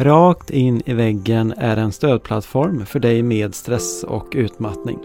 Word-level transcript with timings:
Rakt 0.00 0.50
in 0.50 0.82
i 0.86 0.94
väggen 0.94 1.54
är 1.56 1.76
en 1.76 1.92
stödplattform 1.92 2.86
för 2.86 2.98
dig 2.98 3.22
med 3.22 3.54
stress 3.54 4.04
och 4.04 4.26
utmattning. 4.32 4.98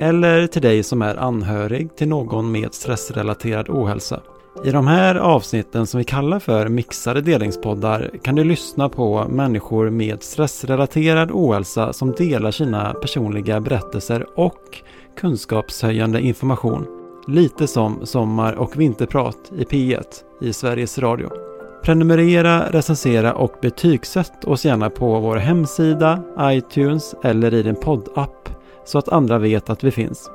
Eller 0.00 0.46
till 0.46 0.62
dig 0.62 0.82
som 0.82 1.02
är 1.02 1.16
anhörig 1.16 1.96
till 1.96 2.08
någon 2.08 2.52
med 2.52 2.74
stressrelaterad 2.74 3.68
ohälsa. 3.68 4.20
I 4.64 4.70
de 4.70 4.86
här 4.86 5.14
avsnitten 5.14 5.86
som 5.86 5.98
vi 5.98 6.04
kallar 6.04 6.38
för 6.38 6.68
mixade 6.68 7.20
delningspoddar 7.20 8.10
kan 8.22 8.34
du 8.34 8.44
lyssna 8.44 8.88
på 8.88 9.26
människor 9.28 9.90
med 9.90 10.22
stressrelaterad 10.22 11.30
ohälsa 11.30 11.92
som 11.92 12.12
delar 12.12 12.50
sina 12.50 12.94
personliga 12.94 13.60
berättelser 13.60 14.26
och 14.36 14.82
kunskapshöjande 15.20 16.20
information. 16.20 16.86
Lite 17.28 17.66
som 17.66 18.06
Sommar 18.06 18.52
och 18.52 18.80
vinterprat 18.80 19.52
i 19.58 19.64
P1 19.64 20.04
i 20.40 20.52
Sveriges 20.52 20.98
Radio. 20.98 21.55
Prenumerera, 21.86 22.72
recensera 22.72 23.34
och 23.34 23.52
betygsätt 23.62 24.44
oss 24.44 24.64
gärna 24.64 24.90
på 24.90 25.20
vår 25.20 25.36
hemsida, 25.36 26.22
iTunes 26.40 27.14
eller 27.24 27.54
i 27.54 27.62
din 27.62 27.76
poddapp 27.76 28.48
så 28.84 28.98
att 28.98 29.08
andra 29.08 29.38
vet 29.38 29.70
att 29.70 29.84
vi 29.84 29.90
finns. 29.90 30.30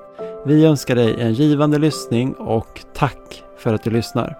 Vi 0.45 0.65
önskar 0.65 0.95
dig 0.95 1.15
en 1.19 1.33
givande 1.33 1.77
lyssning 1.79 2.33
och 2.33 2.81
tack 2.93 3.43
för 3.57 3.73
att 3.73 3.83
du 3.83 3.89
lyssnar. 3.89 4.37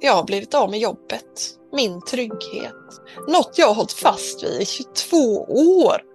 Jag 0.00 0.14
har 0.14 0.24
blivit 0.24 0.54
av 0.54 0.70
med 0.70 0.78
jobbet, 0.78 1.56
min 1.72 2.02
trygghet. 2.02 2.74
Något 3.28 3.54
jag 3.58 3.66
har 3.66 3.74
hållit 3.74 3.92
fast 3.92 4.44
vid 4.44 4.62
i 4.62 4.64
22 4.64 5.16
år. 5.84 6.09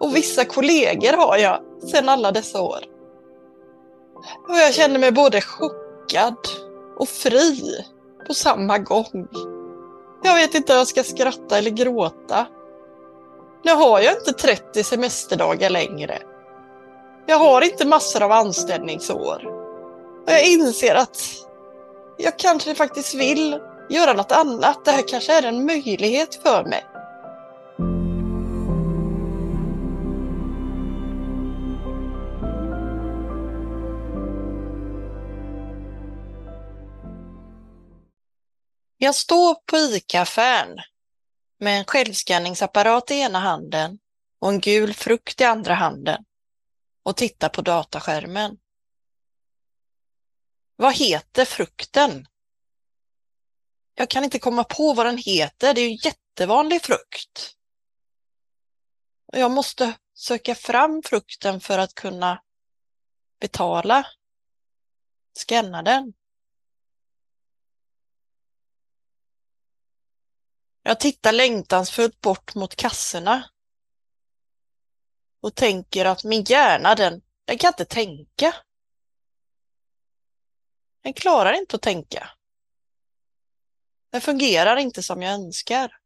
Och 0.00 0.16
vissa 0.16 0.44
kollegor 0.44 1.12
har 1.12 1.36
jag 1.36 1.60
sedan 1.90 2.08
alla 2.08 2.32
dessa 2.32 2.62
år. 2.62 2.80
Och 4.48 4.54
jag 4.54 4.74
känner 4.74 4.98
mig 4.98 5.12
både 5.12 5.40
chockad 5.40 6.36
och 6.98 7.08
fri 7.08 7.84
på 8.26 8.34
samma 8.34 8.78
gång. 8.78 9.28
Jag 10.22 10.34
vet 10.34 10.54
inte 10.54 10.72
om 10.72 10.78
jag 10.78 10.86
ska 10.86 11.02
skratta 11.02 11.58
eller 11.58 11.70
gråta. 11.70 12.46
Nu 13.64 13.72
har 13.74 14.00
jag 14.00 14.14
inte 14.14 14.32
30 14.32 14.84
semesterdagar 14.84 15.70
längre. 15.70 16.18
Jag 17.26 17.38
har 17.38 17.62
inte 17.62 17.86
massor 17.86 18.22
av 18.22 18.32
anställningsår. 18.32 19.46
Och 20.26 20.32
jag 20.32 20.46
inser 20.46 20.94
att 20.94 21.18
jag 22.16 22.38
kanske 22.38 22.74
faktiskt 22.74 23.14
vill 23.14 23.58
göra 23.90 24.12
något 24.12 24.32
annat. 24.32 24.84
Det 24.84 24.90
här 24.90 25.08
kanske 25.08 25.38
är 25.38 25.42
en 25.42 25.66
möjlighet 25.66 26.34
för 26.42 26.64
mig. 26.64 26.84
Jag 39.02 39.14
står 39.14 39.54
på 39.54 39.76
ICA-affären 39.76 40.78
med 41.58 41.78
en 41.78 41.84
självskanningsapparat 41.84 43.10
i 43.10 43.14
ena 43.14 43.38
handen 43.38 43.98
och 44.38 44.48
en 44.48 44.60
gul 44.60 44.94
frukt 44.94 45.40
i 45.40 45.44
andra 45.44 45.74
handen 45.74 46.24
och 47.02 47.16
tittar 47.16 47.48
på 47.48 47.62
dataskärmen. 47.62 48.58
Vad 50.76 50.94
heter 50.94 51.44
frukten? 51.44 52.26
Jag 53.94 54.10
kan 54.10 54.24
inte 54.24 54.38
komma 54.38 54.64
på 54.64 54.94
vad 54.94 55.06
den 55.06 55.18
heter. 55.18 55.74
Det 55.74 55.80
är 55.80 55.88
ju 55.88 55.98
jättevanlig 56.04 56.82
frukt. 56.82 57.56
Och 59.26 59.38
jag 59.38 59.50
måste 59.50 59.92
söka 60.14 60.54
fram 60.54 61.02
frukten 61.02 61.60
för 61.60 61.78
att 61.78 61.94
kunna 61.94 62.42
betala. 63.40 64.06
Scanna 65.32 65.82
den. 65.82 66.12
Jag 70.82 71.00
tittar 71.00 71.32
längtansfullt 71.32 72.20
bort 72.20 72.54
mot 72.54 72.76
kassorna 72.76 73.50
och 75.40 75.54
tänker 75.54 76.04
att 76.04 76.24
min 76.24 76.44
hjärna, 76.44 76.94
den, 76.94 77.22
den 77.44 77.58
kan 77.58 77.68
inte 77.68 77.84
tänka. 77.84 78.54
Den 81.02 81.12
klarar 81.12 81.52
inte 81.52 81.76
att 81.76 81.82
tänka. 81.82 82.30
Den 84.10 84.20
fungerar 84.20 84.76
inte 84.76 85.02
som 85.02 85.22
jag 85.22 85.34
önskar. 85.34 85.96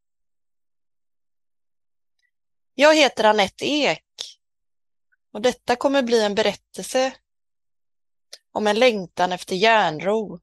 Jag 2.74 2.94
heter 2.94 3.24
Annette 3.24 3.64
Ek 3.64 4.04
och 5.30 5.42
detta 5.42 5.76
kommer 5.76 6.02
bli 6.02 6.24
en 6.24 6.34
berättelse 6.34 7.14
om 8.52 8.66
en 8.66 8.78
längtan 8.78 9.32
efter 9.32 9.56
järnro 9.56 10.40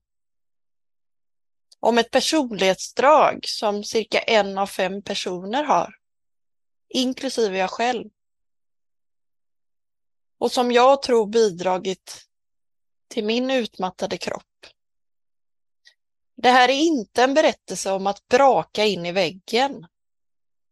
om 1.84 1.98
ett 1.98 2.12
personlighetsdrag 2.12 3.40
som 3.48 3.84
cirka 3.84 4.20
en 4.20 4.58
av 4.58 4.68
fem 4.68 5.02
personer 5.02 5.64
har, 5.64 5.96
inklusive 6.90 7.58
jag 7.58 7.70
själv. 7.70 8.10
Och 10.38 10.52
som 10.52 10.72
jag 10.72 11.02
tror 11.02 11.28
bidragit 11.28 12.28
till 13.08 13.26
min 13.26 13.52
utmattade 13.52 14.18
kropp. 14.18 14.44
Det 16.36 16.50
här 16.50 16.70
är 16.70 16.74
inte 16.74 17.24
en 17.24 17.34
berättelse 17.34 17.92
om 17.92 18.08
att 18.08 18.28
braka 18.28 18.86
in 18.86 19.06
i 19.06 19.12
väggen 19.12 19.88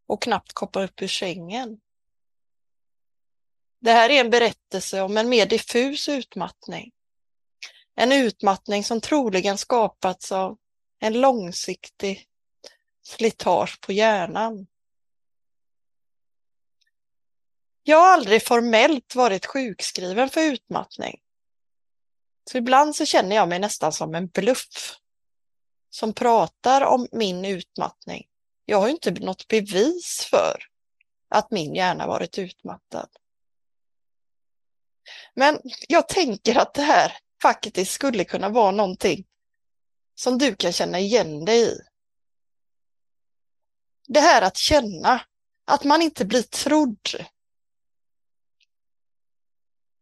och 0.08 0.22
knappt 0.22 0.53
komma 0.53 0.86
upp 0.86 1.02
ur 1.02 1.08
sängen. 1.08 1.80
Det 3.80 3.92
här 3.92 4.09
är 4.09 4.19
en 4.19 4.30
berättelse 4.30 5.02
om 5.02 5.18
en 5.18 5.30
mer 5.30 5.46
diffus 5.46 6.09
utmattning. 6.09 6.92
En 7.96 8.12
utmattning 8.12 8.84
som 8.84 9.02
troligen 9.02 9.58
skapats 9.58 10.31
av 10.31 10.58
en 11.00 11.22
långsiktig 11.22 12.28
slitage 13.04 13.82
på 13.82 13.92
hjärnan. 13.92 14.68
Jag 17.84 17.98
har 17.98 18.14
aldrig 18.14 18.48
formellt 18.48 19.16
varit 19.16 19.46
sjukskriven 19.46 20.30
för 20.30 20.42
utmattning. 20.42 21.22
Så 22.52 22.58
ibland 22.58 22.96
så 22.96 23.06
känner 23.06 23.36
jag 23.36 23.50
mig 23.50 23.60
nästan 23.60 23.94
som 23.94 24.16
en 24.16 24.28
bluff 24.28 24.96
som 25.90 26.14
pratar 26.14 26.82
om 26.82 27.08
min 27.12 27.46
utmattning. 27.46 28.28
Jag 28.66 28.81
har 28.81 28.90
inte 28.90 29.12
något 29.12 29.48
bevis 29.48 30.28
för 30.30 30.64
att 31.30 31.52
min 31.52 31.76
hjärna 31.76 32.08
varit 32.08 32.38
utmattad. 32.38 33.10
Men 35.34 35.60
jag 35.88 36.08
tänker 36.08 36.58
att 36.58 36.74
det 36.74 36.81
här 36.81 37.14
faktiskt 37.42 37.92
skulle 37.92 38.24
kunna 38.24 38.50
vara 38.50 38.72
någonting 38.72 39.26
som 40.19 40.38
du 40.38 40.56
kan 40.56 40.74
känna 40.74 41.00
igen 41.00 41.46
dig 41.46 41.62
i. 41.62 41.80
Det 44.07 44.19
här 44.19 44.41
att 44.41 44.57
känna 44.57 45.22
att 45.66 45.84
man 45.84 46.02
inte 46.02 46.25
blir 46.25 46.41
trodd. 46.41 47.07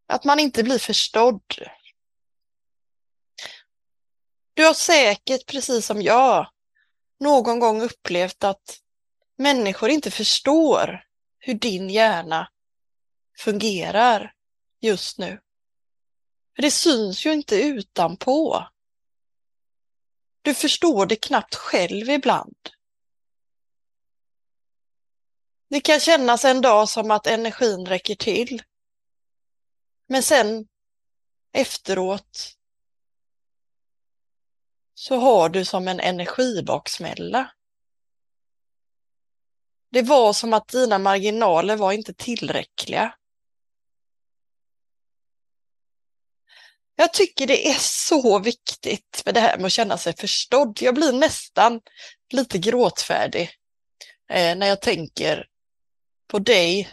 Att 0.07 0.23
man 0.23 0.39
inte 0.39 0.63
blir 0.63 0.79
förstådd. 0.79 1.41
Du 4.53 4.65
har 4.65 4.73
säkert, 4.73 5.45
precis 5.45 5.85
som 5.85 6.01
jag, 6.01 6.51
någon 7.19 7.59
gång 7.59 7.81
upplevt 7.81 8.43
att 8.43 8.79
människor 9.35 9.89
inte 9.89 10.11
förstår 10.11 11.05
hur 11.39 11.53
din 11.53 11.89
hjärna 11.89 12.51
fungerar 13.37 14.33
just 14.81 15.17
nu. 15.17 15.41
För 16.55 16.61
det 16.61 16.71
syns 16.71 17.25
ju 17.25 17.33
inte 17.33 17.61
utanpå. 17.61 18.67
Du 20.47 20.53
förstår 20.53 21.05
det 21.05 21.15
knappt 21.15 21.55
själv 21.55 22.09
ibland. 22.09 22.69
Det 25.69 25.81
kan 25.81 25.99
kännas 25.99 26.45
en 26.45 26.61
dag 26.61 26.89
som 26.89 27.11
att 27.11 27.27
energin 27.27 27.85
räcker 27.85 28.15
till. 28.15 28.63
Men 30.07 30.23
sen 30.23 30.67
efteråt 31.51 32.57
så 34.93 35.15
har 35.17 35.49
du 35.49 35.65
som 35.65 35.87
en 35.87 35.99
energibaksmälla. 35.99 37.51
Det 39.89 40.01
var 40.01 40.33
som 40.33 40.53
att 40.53 40.67
dina 40.67 40.99
marginaler 40.99 41.75
var 41.75 41.91
inte 41.91 42.13
tillräckliga. 42.13 43.15
Jag 46.99 47.13
tycker 47.13 47.47
det 47.47 47.67
är 47.67 47.77
så 47.79 48.39
viktigt 48.39 49.21
med 49.25 49.33
det 49.33 49.39
här 49.39 49.57
med 49.57 49.65
att 49.65 49.71
känna 49.71 49.97
sig 49.97 50.15
förstådd. 50.15 50.79
Jag 50.81 50.95
blir 50.95 51.13
nästan 51.13 51.81
lite 52.33 52.57
gråtfärdig 52.57 53.49
eh, 54.29 54.57
när 54.57 54.67
jag 54.67 54.81
tänker 54.81 55.47
på 56.27 56.39
dig 56.39 56.89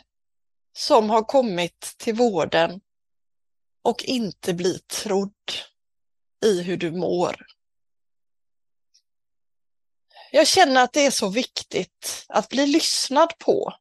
som 0.73 1.11
har 1.11 1.23
kommit 1.23 1.95
till 1.97 2.15
vården 2.15 2.81
och 3.83 4.05
inte 4.05 4.55
blir 4.55 4.79
trodd 4.79 5.53
i 6.45 6.63
hur 6.63 6.77
du 6.77 6.91
mår. 6.91 7.47
Jag 10.33 10.47
känner 10.47 10.83
att 10.85 10.93
det 10.93 11.07
är 11.07 11.11
så 11.11 11.29
viktigt 11.29 12.25
att 12.29 12.49
bli 12.49 12.67
lyssnad 12.67 13.39
på 13.39 13.75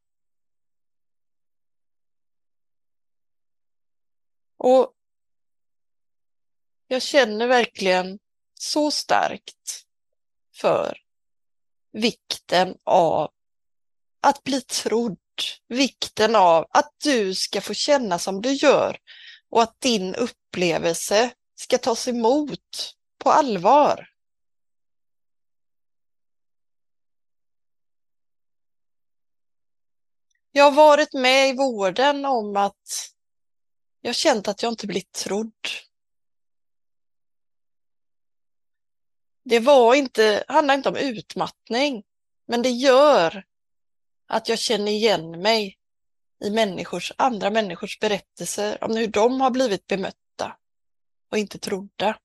Och 4.56 4.94
jag 6.94 7.02
känner 7.02 7.46
verkligen 7.46 8.18
så 8.54 8.90
starkt 8.90 9.84
för 10.54 10.98
vikten 11.92 12.76
av 12.84 13.30
att 14.20 14.42
bli 14.44 14.60
trodd, 14.60 15.18
vikten 15.68 16.36
av 16.36 16.66
att 16.70 16.94
du 17.04 17.34
ska 17.34 17.60
få 17.60 17.74
känna 17.74 18.18
som 18.18 18.42
du 18.42 18.52
gör 18.52 18.98
och 19.50 19.62
att 19.62 19.80
din 19.80 20.14
upplevelse 20.14 21.34
ska 21.54 21.78
tas 21.78 22.08
emot 22.08 22.94
på 23.18 23.30
allvar. 23.30 24.08
Jag 30.52 30.64
har 30.64 30.72
varit 30.72 31.12
med 31.12 31.48
i 31.48 31.52
vården 31.52 32.24
om 32.24 32.56
att 32.56 33.10
jag 34.00 34.14
känt 34.14 34.48
att 34.48 34.62
jag 34.62 34.72
inte 34.72 34.86
blivit 34.86 35.12
trodd. 35.12 35.52
Det 39.44 39.60
var 39.60 39.94
inte, 39.94 40.44
handlar 40.48 40.74
inte 40.74 40.88
om 40.88 40.96
utmattning, 40.96 42.04
men 42.46 42.62
det 42.62 42.70
gör 42.70 43.44
att 44.26 44.48
jag 44.48 44.58
känner 44.58 44.92
igen 44.92 45.42
mig 45.42 45.78
i 46.44 46.50
människors, 46.50 47.12
andra 47.18 47.50
människors 47.50 47.98
berättelser 47.98 48.84
om 48.84 48.96
hur 48.96 49.06
de 49.06 49.40
har 49.40 49.50
blivit 49.50 49.86
bemötta 49.86 50.56
och 51.30 51.38
inte 51.38 51.58
trodda. 51.58 52.18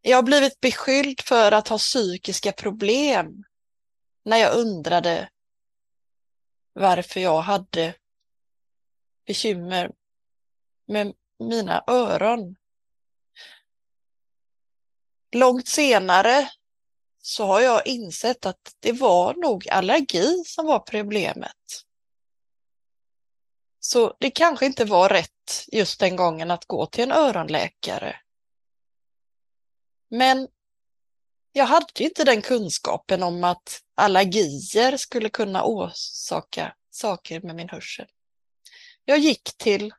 Jag 0.00 0.16
har 0.16 0.22
blivit 0.22 0.60
beskylld 0.60 1.20
för 1.20 1.52
att 1.52 1.68
ha 1.68 1.78
psykiska 1.78 2.52
problem 2.52 3.44
när 4.24 4.36
jag 4.36 4.56
undrade 4.56 5.30
varför 6.72 7.20
jag 7.20 7.40
hade 7.40 7.94
bekymmer 9.26 9.90
med 10.86 11.14
mina 11.38 11.84
öron. 11.86 12.56
Långt 15.32 15.68
senare 15.68 16.50
så 17.22 17.44
har 17.44 17.60
jag 17.60 17.86
insett 17.86 18.46
att 18.46 18.76
det 18.80 18.92
var 18.92 19.34
nog 19.34 19.68
allergi 19.68 20.44
som 20.46 20.66
var 20.66 20.78
problemet. 20.78 21.84
Så 23.80 24.16
det 24.20 24.30
kanske 24.30 24.66
inte 24.66 24.84
var 24.84 25.08
rätt 25.08 25.64
just 25.72 26.00
den 26.00 26.16
gången 26.16 26.50
att 26.50 26.64
gå 26.64 26.86
till 26.86 27.04
en 27.04 27.12
öronläkare. 27.12 28.16
Men 30.08 30.48
jag 31.52 31.66
hade 31.66 32.04
inte 32.04 32.24
den 32.24 32.42
kunskapen 32.42 33.22
om 33.22 33.44
att 33.44 33.82
allergier 33.94 34.96
skulle 34.96 35.28
kunna 35.28 35.64
orsaka 35.64 36.74
saker 36.90 37.40
med 37.40 37.56
min 37.56 37.68
hörsel. 37.68 38.06
Jag 39.04 39.18
gick 39.18 39.56
till 39.56 39.94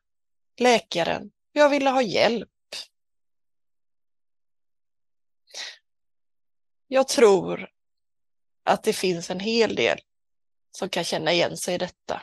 läkaren. 0.57 1.31
Jag 1.51 1.69
ville 1.69 1.89
ha 1.89 2.01
hjälp. 2.01 2.49
Jag 6.91 7.07
tror 7.07 7.69
att 8.63 8.83
det 8.83 8.93
finns 8.93 9.29
en 9.29 9.39
hel 9.39 9.75
del 9.75 9.99
som 10.71 10.89
kan 10.89 11.03
känna 11.03 11.31
igen 11.33 11.57
sig 11.57 11.75
i 11.75 11.77
detta. 11.77 12.21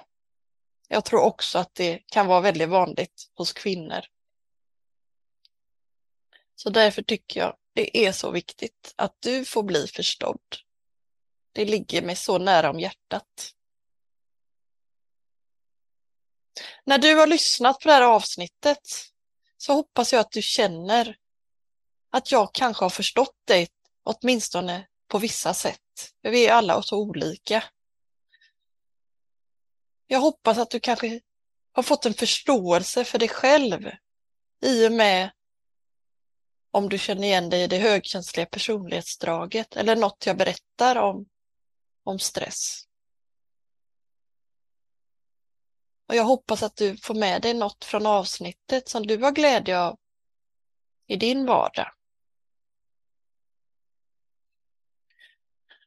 Jag 0.88 1.04
tror 1.04 1.20
också 1.20 1.58
att 1.58 1.74
det 1.74 1.98
kan 1.98 2.26
vara 2.26 2.40
väldigt 2.40 2.68
vanligt 2.68 3.30
hos 3.34 3.52
kvinnor. 3.52 4.00
Så 6.54 6.70
därför 6.70 7.02
tycker 7.02 7.40
jag 7.40 7.56
det 7.72 8.06
är 8.06 8.12
så 8.12 8.30
viktigt 8.30 8.94
att 8.96 9.16
du 9.20 9.44
får 9.44 9.62
bli 9.62 9.86
förstådd. 9.86 10.56
Det 11.52 11.64
ligger 11.64 12.02
mig 12.02 12.16
så 12.16 12.38
nära 12.38 12.70
om 12.70 12.80
hjärtat. 12.80 13.54
När 16.84 16.98
du 16.98 17.14
har 17.14 17.26
lyssnat 17.26 17.80
på 17.80 17.88
det 17.88 17.94
här 17.94 18.02
avsnittet 18.02 18.88
så 19.56 19.72
hoppas 19.72 20.12
jag 20.12 20.20
att 20.20 20.32
du 20.32 20.42
känner 20.42 21.16
att 22.10 22.32
jag 22.32 22.54
kanske 22.54 22.84
har 22.84 22.90
förstått 22.90 23.36
dig 23.44 23.68
åtminstone 24.06 24.86
på 25.08 25.18
vissa 25.18 25.54
sätt. 25.54 25.80
För 26.22 26.30
vi 26.30 26.46
är 26.46 26.52
alla 26.52 26.82
så 26.82 26.98
olika. 26.98 27.64
Jag 30.06 30.20
hoppas 30.20 30.58
att 30.58 30.70
du 30.70 30.80
kanske 30.80 31.20
har 31.72 31.82
fått 31.82 32.06
en 32.06 32.14
förståelse 32.14 33.04
för 33.04 33.18
dig 33.18 33.28
själv 33.28 33.90
i 34.62 34.88
och 34.88 34.92
med 34.92 35.30
om 36.70 36.88
du 36.88 36.98
känner 36.98 37.22
igen 37.22 37.50
dig 37.50 37.62
i 37.62 37.66
det 37.66 37.78
högkänsliga 37.78 38.46
personlighetsdraget 38.46 39.76
eller 39.76 39.96
något 39.96 40.26
jag 40.26 40.36
berättar 40.36 40.96
om, 40.96 41.26
om 42.04 42.18
stress. 42.18 42.82
Och 46.08 46.14
jag 46.14 46.24
hoppas 46.24 46.62
att 46.62 46.76
du 46.76 46.96
får 46.96 47.14
med 47.14 47.42
dig 47.42 47.54
något 47.54 47.84
från 47.84 48.06
avsnittet 48.06 48.88
som 48.88 49.06
du 49.06 49.16
har 49.16 49.32
glädje 49.32 49.80
av 49.80 49.98
i 51.06 51.16
din 51.16 51.46
vardag. 51.46 51.92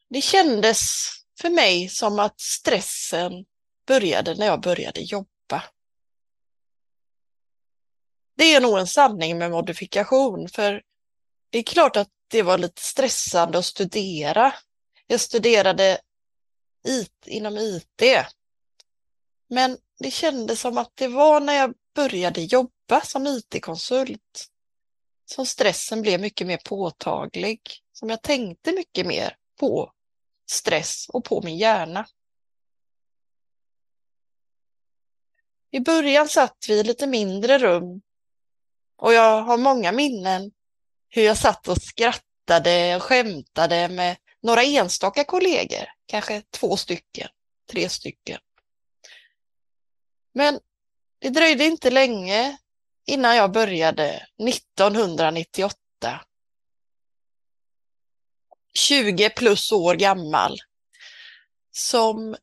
Det 0.09 0.21
kändes 0.21 1.09
för 1.41 1.49
mig 1.49 1.89
som 1.89 2.19
att 2.19 2.39
stressen 2.39 3.45
började 3.87 4.35
när 4.35 4.45
jag 4.45 4.61
började 4.61 5.01
jobba. 5.01 5.63
Det 8.37 8.53
är 8.53 8.61
nog 8.61 8.79
en 8.79 8.87
sanning 8.87 9.37
med 9.37 9.51
modifikation, 9.51 10.49
för 10.49 10.83
det 11.49 11.59
är 11.59 11.63
klart 11.63 11.97
att 11.97 12.09
det 12.27 12.41
var 12.41 12.57
lite 12.57 12.81
stressande 12.81 13.57
att 13.57 13.65
studera. 13.65 14.53
Jag 15.07 15.19
studerade 15.19 16.01
IT, 16.87 17.27
inom 17.27 17.57
IT. 17.57 18.03
Men 19.47 19.77
det 19.99 20.11
kändes 20.11 20.61
som 20.61 20.77
att 20.77 20.91
det 20.95 21.07
var 21.07 21.39
när 21.39 21.53
jag 21.53 21.73
började 21.95 22.41
jobba 22.41 23.01
som 23.03 23.27
IT-konsult 23.27 24.49
som 25.25 25.45
stressen 25.45 26.01
blev 26.01 26.19
mycket 26.19 26.47
mer 26.47 26.57
påtaglig. 26.57 27.61
Som 27.93 28.09
jag 28.09 28.21
tänkte 28.21 28.71
mycket 28.71 29.05
mer 29.05 29.35
på 29.59 29.93
stress 30.49 31.09
och 31.09 31.23
på 31.23 31.41
min 31.41 31.57
hjärna. 31.57 32.07
I 35.71 35.79
början 35.79 36.29
satt 36.29 36.65
vi 36.67 36.79
i 36.79 36.83
lite 36.83 37.07
mindre 37.07 37.57
rum 37.57 38.01
och 38.95 39.13
jag 39.13 39.41
har 39.41 39.57
många 39.57 39.91
minnen 39.91 40.51
hur 41.09 41.23
jag 41.23 41.37
satt 41.37 41.67
och 41.67 41.81
skrattade 41.81 42.95
och 42.95 43.03
skämtade 43.03 43.89
med 43.89 44.17
några 44.41 44.63
enstaka 44.63 45.23
kollegor, 45.23 45.85
kanske 46.05 46.41
två 46.49 46.77
stycken, 46.77 47.29
tre 47.71 47.89
stycken. 47.89 48.39
Men 50.33 50.59
det 51.19 51.29
dröjde 51.29 51.65
inte 51.65 51.91
länge 51.91 52.57
innan 53.05 53.35
jag 53.35 53.51
började 53.51 54.27
1998. 54.49 55.75
20 58.73 59.29
plus 59.29 59.71
år 59.71 59.95
gammal. 59.95 60.57
Som 61.71 62.35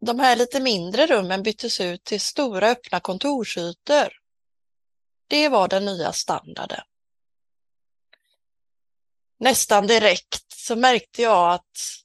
de 0.00 0.18
här 0.18 0.36
lite 0.36 0.60
mindre 0.60 1.06
rummen 1.06 1.42
byttes 1.42 1.80
ut 1.80 2.04
till 2.04 2.20
stora 2.20 2.68
öppna 2.68 3.00
kontorsytor. 3.00 4.12
Det 5.26 5.48
var 5.48 5.68
den 5.68 5.84
nya 5.84 6.12
standarden. 6.12 6.80
Nästan 9.38 9.86
direkt 9.86 10.52
så 10.52 10.76
märkte 10.76 11.22
jag 11.22 11.52
att 11.52 12.04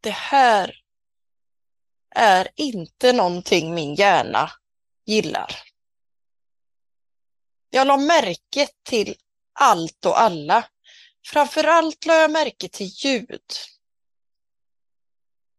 det 0.00 0.10
här 0.10 0.82
är 2.10 2.48
inte 2.54 3.12
någonting 3.12 3.74
min 3.74 3.94
hjärna 3.94 4.50
gillar. 5.04 5.56
Jag 7.70 7.86
la 7.86 7.96
märke 7.96 8.68
till 8.82 9.16
allt 9.52 10.06
och 10.06 10.20
alla. 10.20 10.64
Framförallt 11.26 12.06
la 12.06 12.14
jag 12.14 12.30
märke 12.30 12.68
till 12.68 12.86
ljud. 12.86 13.40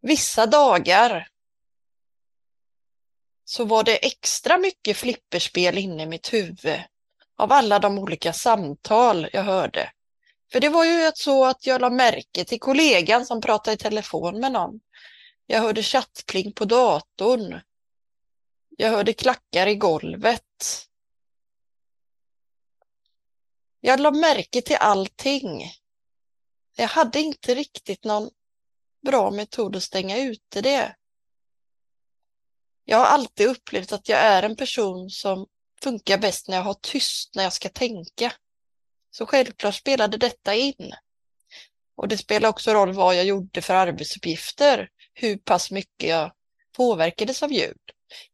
Vissa 0.02 0.46
dagar 0.46 1.28
så 3.46 3.66
var 3.66 3.84
det 3.84 4.06
extra 4.06 4.58
mycket 4.58 4.98
flipperspel 4.98 5.78
inne 5.78 6.04
i 6.04 6.06
mitt 6.06 6.34
huvud 6.34 6.82
av 7.38 7.52
alla 7.52 7.80
de 7.80 8.00
olika 8.00 8.34
samtal 8.34 9.30
jag 9.34 9.44
hörde. 9.44 9.92
För 10.52 10.60
det 10.60 10.70
var 10.70 10.86
ju 10.86 11.12
så 11.16 11.46
att 11.46 11.66
jag 11.68 11.82
la 11.82 11.90
märke 11.90 12.46
till 12.46 12.60
kollegan 12.60 13.26
som 13.26 13.42
pratade 13.42 13.74
i 13.76 13.78
telefon 13.78 14.40
med 14.40 14.52
någon. 14.52 14.80
Jag 15.46 15.62
hörde 15.62 15.84
chattpling 15.84 16.54
på 16.54 16.66
datorn. 16.66 17.62
Jag 18.78 18.90
hörde 18.90 19.14
klackar 19.14 19.68
i 19.68 19.76
golvet. 19.76 20.88
Jag 23.86 24.00
la 24.00 24.12
märke 24.12 24.62
till 24.62 24.76
allting. 24.76 25.72
Jag 26.76 26.88
hade 26.88 27.20
inte 27.20 27.56
riktigt 27.56 28.04
någon 28.04 28.30
bra 29.06 29.32
metod 29.32 29.76
att 29.76 29.84
stänga 29.84 30.18
ute 30.18 30.62
det. 30.62 30.96
Jag 32.86 32.98
har 32.98 33.06
alltid 33.06 33.48
upplevt 33.48 33.92
att 33.92 34.10
jag 34.10 34.20
är 34.20 34.44
en 34.44 34.56
person 34.56 35.10
som 35.10 35.48
funkar 35.82 36.18
bäst 36.18 36.48
när 36.48 36.58
jag 36.58 36.64
har 36.64 36.74
tyst, 36.74 37.36
när 37.36 37.44
jag 37.44 37.54
ska 37.54 37.70
tänka. 37.70 38.34
Så 39.12 39.26
självklart 39.26 39.76
spelade 39.76 40.18
detta 40.18 40.56
in. 40.56 40.94
Och 41.96 42.08
det 42.08 42.18
spelar 42.18 42.50
också 42.50 42.74
roll 42.74 42.94
vad 42.94 43.16
jag 43.16 43.26
gjorde 43.26 43.62
för 43.62 43.74
arbetsuppgifter 43.74 44.90
hur 45.14 45.38
pass 45.38 45.72
mycket 45.72 46.10
jag 46.10 46.32
påverkades 46.72 47.44
av 47.44 47.52
ljud. 47.52 47.82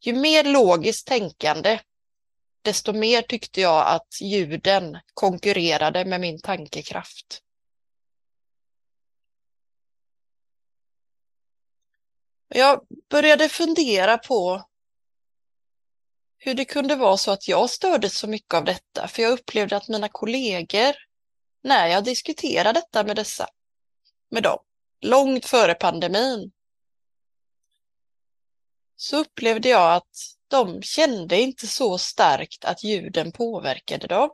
Ju 0.01 0.13
mer 0.13 0.44
logiskt 0.44 1.08
tänkande, 1.08 1.79
desto 2.62 2.94
mer 2.94 3.22
tyckte 3.22 3.62
jag 3.62 3.88
att 3.88 4.22
ljuden 4.22 4.98
konkurrerade 5.13 6.06
med 6.06 6.22
min 6.22 6.42
tankekraft. 6.42 7.44
Jag 12.48 12.88
började 13.10 13.50
fundera 13.50 14.18
på 14.18 14.70
hur 16.38 16.54
det 16.54 16.66
kunde 16.66 16.96
vara 16.96 17.18
så 17.18 17.32
att 17.32 17.48
jag 17.48 17.70
stördes 17.70 18.18
så 18.18 18.28
mycket 18.28 18.54
av 18.54 18.66
detta, 18.66 19.08
för 19.08 19.22
jag 19.22 19.32
upplevde 19.32 19.78
att 19.78 19.88
mina 19.88 20.10
kollegor, 20.10 20.96
när 21.62 21.88
jag 21.88 22.04
diskuterade 22.04 22.80
detta 22.80 23.04
med 23.04 23.16
dessa, 23.16 23.48
med 24.30 24.44
dem, 24.44 24.60
långt 25.01 25.46
före 25.46 25.74
pandemin, 25.74 26.51
så 28.96 29.18
upplevde 29.18 29.70
jag 29.70 29.94
att 29.94 30.38
de 30.50 30.82
kände 30.82 31.41
inte 31.41 31.68
så 31.68 31.98
starkt 31.98 32.65
att 32.65 32.84
ljuden 32.84 33.32
påverkade 33.32 34.08
dem. 34.08 34.29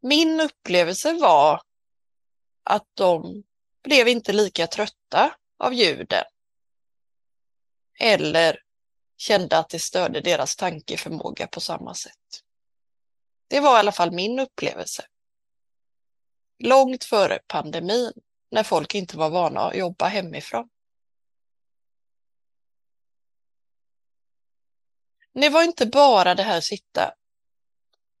Min 0.00 0.40
upplevelse 0.40 1.12
var 1.12 1.62
att 2.64 2.86
de 2.94 3.44
blev 3.82 4.08
inte 4.08 4.32
lika 4.32 4.66
trötta 4.66 5.34
av 5.58 5.74
ljuden. 5.74 6.24
Eller 8.00 8.60
kände 9.16 9.58
att 9.58 9.68
det 9.68 9.78
störde 9.78 10.20
deras 10.20 10.56
tankeförmåga 10.56 11.46
på 11.46 11.60
samma 11.60 11.94
sätt. 11.94 12.42
Det 13.48 13.60
var 13.60 13.76
i 13.76 13.78
alla 13.78 13.92
fall 13.92 14.12
min 14.12 14.38
upplevelse. 14.38 15.06
Långt 16.58 17.04
före 17.04 17.38
pandemin, 17.46 18.12
när 18.50 18.62
folk 18.62 18.94
inte 18.94 19.16
var 19.16 19.30
vana 19.30 19.60
att 19.60 19.76
jobba 19.76 20.06
hemifrån. 20.06 20.68
Det 25.34 25.48
var 25.48 25.62
inte 25.62 25.86
bara 25.86 26.34
det 26.34 26.42
här 26.42 26.58
att 26.58 26.64
sitta 26.64 27.14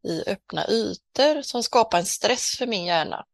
i 0.04 0.22
öppna 0.26 0.66
ytor 0.68 1.42
som 1.42 1.62
skapade 1.62 2.00
en 2.00 2.06
stress 2.06 2.56
för 2.58 2.66
min 2.66 2.84
hjärna. 2.84 3.24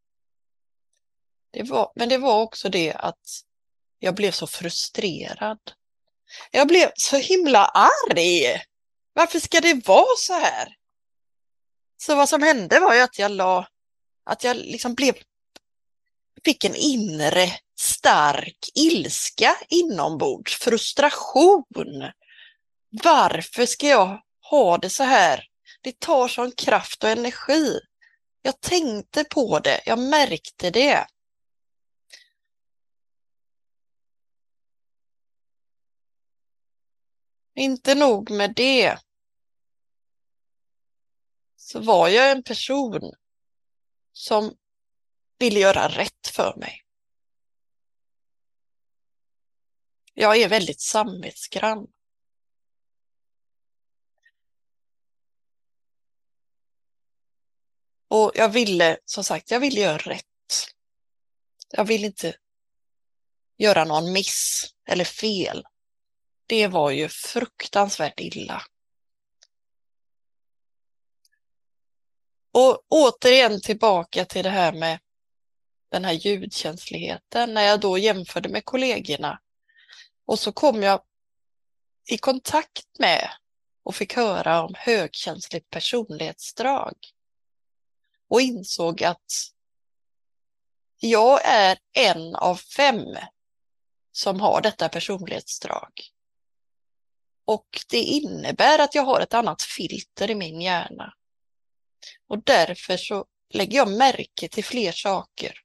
Det 1.50 1.62
var, 1.62 1.92
men 1.94 2.08
det 2.08 2.18
var 2.18 2.42
också 2.42 2.68
det 2.68 2.92
att 2.92 3.44
jag 3.98 4.14
blev 4.14 4.30
så 4.30 4.46
frustrerad. 4.46 5.58
Jag 6.50 6.68
blev 6.68 6.90
så 6.94 7.16
himla 7.16 7.64
arg. 7.66 8.62
Varför 9.12 9.40
ska 9.40 9.60
det 9.60 9.86
vara 9.88 10.16
så 10.18 10.32
här? 10.32 10.76
Så 11.96 12.16
vad 12.16 12.28
som 12.28 12.42
hände 12.42 12.80
var 12.80 12.94
ju 12.94 13.00
att 13.00 13.18
jag 13.18 13.30
la, 13.30 13.68
att 14.24 14.44
jag 14.44 14.56
liksom 14.56 14.94
blev, 14.94 15.14
fick 16.44 16.64
en 16.64 16.74
inre 16.74 17.52
stark 17.78 18.70
ilska 18.74 19.56
inombords, 19.68 20.54
frustration. 20.54 22.10
Varför 22.90 23.66
ska 23.66 23.86
jag 23.86 24.22
ha 24.50 24.78
det 24.78 24.90
så 24.90 25.02
här? 25.02 25.44
Det 25.80 26.00
tar 26.00 26.28
sån 26.28 26.52
kraft 26.52 27.04
och 27.04 27.10
energi. 27.10 27.80
Jag 28.42 28.60
tänkte 28.60 29.24
på 29.24 29.58
det, 29.58 29.82
jag 29.86 29.98
märkte 29.98 30.70
det. 30.70 31.06
Inte 37.54 37.94
nog 37.94 38.30
med 38.30 38.54
det. 38.54 38.98
Så 41.56 41.80
var 41.80 42.08
jag 42.08 42.30
en 42.30 42.42
person 42.42 43.12
som 44.12 44.56
ville 45.38 45.60
göra 45.60 45.88
rätt 45.88 46.26
för 46.26 46.56
mig. 46.56 46.82
Jag 50.14 50.36
är 50.36 50.48
väldigt 50.48 50.80
samvetsgrann. 50.80 51.86
Och 58.10 58.32
jag 58.34 58.48
ville, 58.48 58.98
som 59.04 59.24
sagt, 59.24 59.50
jag 59.50 59.60
ville 59.60 59.80
göra 59.80 59.98
rätt. 59.98 60.24
Jag 61.70 61.84
ville 61.84 62.06
inte 62.06 62.36
göra 63.58 63.84
någon 63.84 64.12
miss 64.12 64.66
eller 64.86 65.04
fel. 65.04 65.66
Det 66.46 66.68
var 66.68 66.90
ju 66.90 67.08
fruktansvärt 67.08 68.20
illa. 68.20 68.62
Och 72.52 72.84
återigen 72.88 73.60
tillbaka 73.60 74.24
till 74.24 74.44
det 74.44 74.50
här 74.50 74.72
med 74.72 74.98
den 75.88 76.04
här 76.04 76.12
ljudkänsligheten. 76.12 77.54
När 77.54 77.62
jag 77.62 77.80
då 77.80 77.98
jämförde 77.98 78.48
med 78.48 78.64
kollegorna 78.64 79.40
och 80.24 80.38
så 80.38 80.52
kom 80.52 80.82
jag 80.82 81.02
i 82.08 82.18
kontakt 82.18 82.98
med 82.98 83.30
och 83.82 83.94
fick 83.94 84.16
höra 84.16 84.62
om 84.62 84.74
högkänsligt 84.76 85.70
personlighetsdrag 85.70 86.94
och 88.30 88.40
insåg 88.40 89.04
att 89.04 89.32
jag 91.00 91.40
är 91.44 91.78
en 91.92 92.34
av 92.36 92.56
fem 92.56 93.16
som 94.12 94.40
har 94.40 94.60
detta 94.60 94.88
personlighetsdrag. 94.88 95.90
Och 97.44 97.68
det 97.90 98.02
innebär 98.02 98.78
att 98.78 98.94
jag 98.94 99.02
har 99.02 99.20
ett 99.20 99.34
annat 99.34 99.62
filter 99.62 100.30
i 100.30 100.34
min 100.34 100.60
hjärna. 100.60 101.14
Och 102.26 102.44
därför 102.44 102.96
så 102.96 103.24
lägger 103.48 103.76
jag 103.76 103.90
märke 103.90 104.48
till 104.48 104.64
fler 104.64 104.92
saker 104.92 105.58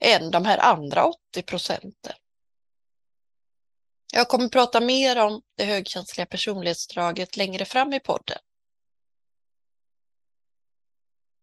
än 0.00 0.30
de 0.30 0.44
här 0.44 0.58
andra 0.58 1.04
80 1.04 1.42
procenten. 1.42 2.16
Jag 4.12 4.28
kommer 4.28 4.48
prata 4.48 4.80
mer 4.80 5.18
om 5.18 5.42
det 5.56 5.64
högkänsliga 5.64 6.26
personlighetsdraget 6.26 7.36
längre 7.36 7.64
fram 7.64 7.92
i 7.92 8.00
podden. 8.00 8.38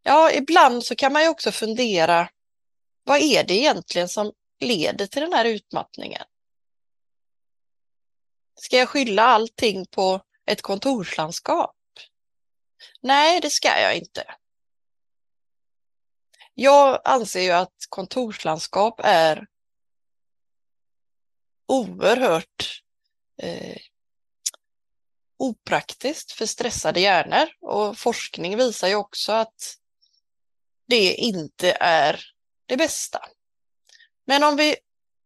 Ja, 0.03 0.31
ibland 0.31 0.85
så 0.85 0.95
kan 0.95 1.13
man 1.13 1.21
ju 1.23 1.29
också 1.29 1.51
fundera, 1.51 2.29
vad 3.03 3.21
är 3.21 3.43
det 3.43 3.53
egentligen 3.53 4.09
som 4.09 4.33
leder 4.59 5.07
till 5.07 5.21
den 5.21 5.33
här 5.33 5.45
utmattningen? 5.45 6.23
Ska 8.55 8.77
jag 8.77 8.89
skylla 8.89 9.23
allting 9.23 9.85
på 9.85 10.21
ett 10.45 10.61
kontorslandskap? 10.61 11.75
Nej, 13.01 13.41
det 13.41 13.49
ska 13.49 13.81
jag 13.81 13.97
inte. 13.97 14.35
Jag 16.53 17.01
anser 17.03 17.41
ju 17.41 17.51
att 17.51 17.75
kontorslandskap 17.89 18.99
är 19.03 19.47
oerhört 21.67 22.83
eh, 23.37 23.77
opraktiskt 25.37 26.31
för 26.31 26.45
stressade 26.45 26.99
hjärnor 26.99 27.47
och 27.61 27.97
forskning 27.97 28.57
visar 28.57 28.87
ju 28.87 28.95
också 28.95 29.31
att 29.31 29.78
det 30.89 31.13
inte 31.13 31.77
är 31.79 32.19
det 32.65 32.77
bästa. 32.77 33.25
Men 34.25 34.43
om 34.43 34.55
vi 34.55 34.75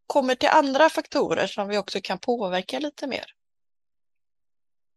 kommer 0.07 0.35
till 0.35 0.49
andra 0.49 0.89
faktorer 0.89 1.47
som 1.47 1.67
vi 1.67 1.77
också 1.77 1.99
kan 2.01 2.19
påverka 2.19 2.79
lite 2.79 3.07
mer 3.07 3.25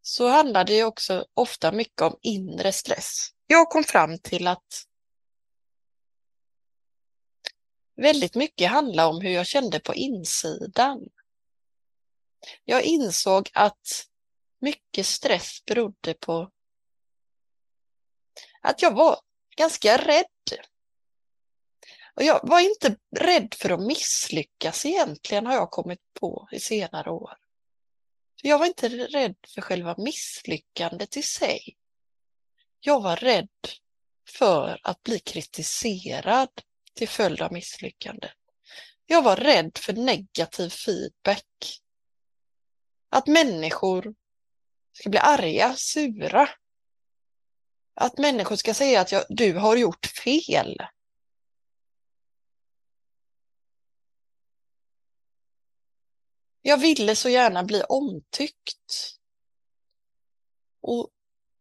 så 0.03 0.29
handlar 0.29 0.65
det 0.65 0.85
också 0.85 1.27
ofta 1.35 1.73
mycket 1.73 2.03
om 2.03 2.19
inre 2.23 2.73
stress. 2.73 3.29
Jag 3.47 3.71
kom 3.71 3.85
fram 3.85 4.19
till 4.19 4.47
att 4.47 4.87
väldigt 7.97 8.35
mycket 8.35 8.71
handlar 8.71 9.09
om 9.09 9.21
hur 9.21 9.31
jag 9.31 9.47
kände 9.47 9.81
på 9.81 9.95
insidan. 9.95 11.09
Jag 12.65 12.83
insåg 12.83 13.51
att 13.53 14.07
mycket 14.59 15.07
stress 15.07 15.65
berodde 15.65 16.15
på 16.15 16.51
att 18.63 18.83
jag 18.83 18.95
var 18.95 19.21
ganska 19.57 19.97
rädd 19.97 20.27
och 22.17 22.23
jag 22.23 22.41
var 22.43 22.61
inte 22.61 22.97
rädd 23.17 23.55
för 23.55 23.71
att 23.71 23.81
misslyckas 23.81 24.87
egentligen 24.87 25.47
har 25.47 25.55
jag 25.55 25.71
kommit 25.71 26.01
på 26.21 26.49
i 26.53 26.61
senare 26.61 27.11
år. 27.11 27.39
Jag 28.43 28.59
var 28.59 28.67
inte 28.67 28.89
rädd 28.89 29.37
för 29.55 29.63
själva 29.63 29.95
misslyckandet 29.99 31.17
i 31.17 31.23
sig. 31.23 31.77
Jag 32.81 33.03
var 33.03 33.17
rädd 33.17 33.49
för 34.29 34.81
att 34.83 35.03
bli 35.03 35.19
kritiserad 35.19 36.49
till 36.95 37.09
följd 37.09 37.43
av 37.43 37.53
misslyckandet. 37.53 38.37
Jag 39.07 39.23
var 39.23 39.37
rädd 39.37 39.79
för 39.79 39.93
negativ 39.93 40.69
feedback. 40.69 41.81
Att 43.09 43.27
människor 43.27 44.15
ska 44.93 45.11
bli 45.11 45.19
arga, 45.19 45.75
sura. 45.77 46.49
Att 47.99 48.19
människor 48.19 48.57
ska 48.57 48.75
säga 48.75 49.01
att 49.01 49.13
jag, 49.13 49.25
du 49.29 49.53
har 49.59 49.77
gjort 49.77 50.07
fel. 50.07 50.77
Jag 56.63 56.79
ville 56.79 57.17
så 57.17 57.29
gärna 57.29 57.65
bli 57.65 57.83
omtyckt. 57.83 59.19
Och 60.81 61.11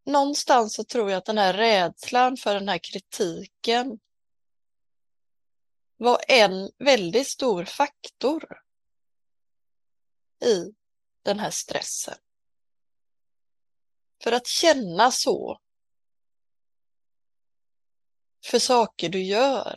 någonstans 0.05 0.73
så 0.73 0.83
tror 0.83 1.09
jag 1.11 1.17
att 1.17 1.25
den 1.25 1.37
här 1.37 1.53
rädslan 1.53 2.37
för 2.37 2.53
den 2.53 2.69
här 2.69 2.77
kritiken 2.77 3.99
var 5.97 6.19
en 6.27 6.71
väldigt 6.77 7.27
stor 7.27 7.65
faktor 7.65 8.61
i 10.45 10.73
den 11.23 11.39
här 11.39 11.51
stressen. 11.51 12.17
För 14.23 14.31
att 14.31 14.47
känna 14.47 15.11
så 15.11 15.59
för 18.45 18.59
saker 18.59 19.09
du 19.09 19.23
gör. 19.23 19.75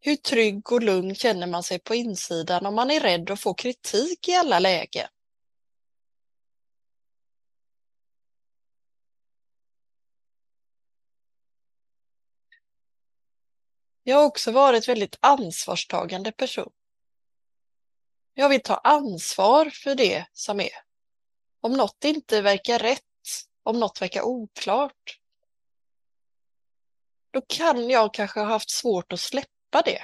Hur 0.00 0.16
trygg 0.16 0.72
och 0.72 0.82
lugn 0.82 1.14
känner 1.14 1.46
man 1.46 1.62
sig 1.62 1.78
på 1.78 1.94
insidan 1.94 2.66
om 2.66 2.74
man 2.74 2.90
är 2.90 3.00
rädd 3.00 3.30
att 3.30 3.40
få 3.40 3.54
kritik 3.54 4.28
i 4.28 4.34
alla 4.34 4.58
lägen? 4.58 5.08
Jag 14.02 14.16
har 14.16 14.24
också 14.24 14.52
varit 14.52 14.88
väldigt 14.88 15.16
ansvarstagande 15.20 16.32
person. 16.32 16.72
Jag 18.34 18.48
vill 18.48 18.62
ta 18.62 18.74
ansvar 18.74 19.70
för 19.70 19.94
det 19.94 20.26
som 20.32 20.60
är. 20.60 20.70
Om 21.60 21.72
något 21.72 22.04
inte 22.04 22.42
verkar 22.42 22.78
rätt, 22.78 23.07
om 23.68 23.80
något 23.80 24.02
verkar 24.02 24.22
oklart, 24.22 25.20
då 27.30 27.40
kan 27.40 27.90
jag 27.90 28.14
kanske 28.14 28.40
ha 28.40 28.46
haft 28.46 28.70
svårt 28.70 29.12
att 29.12 29.20
släppa 29.20 29.82
det. 29.84 30.02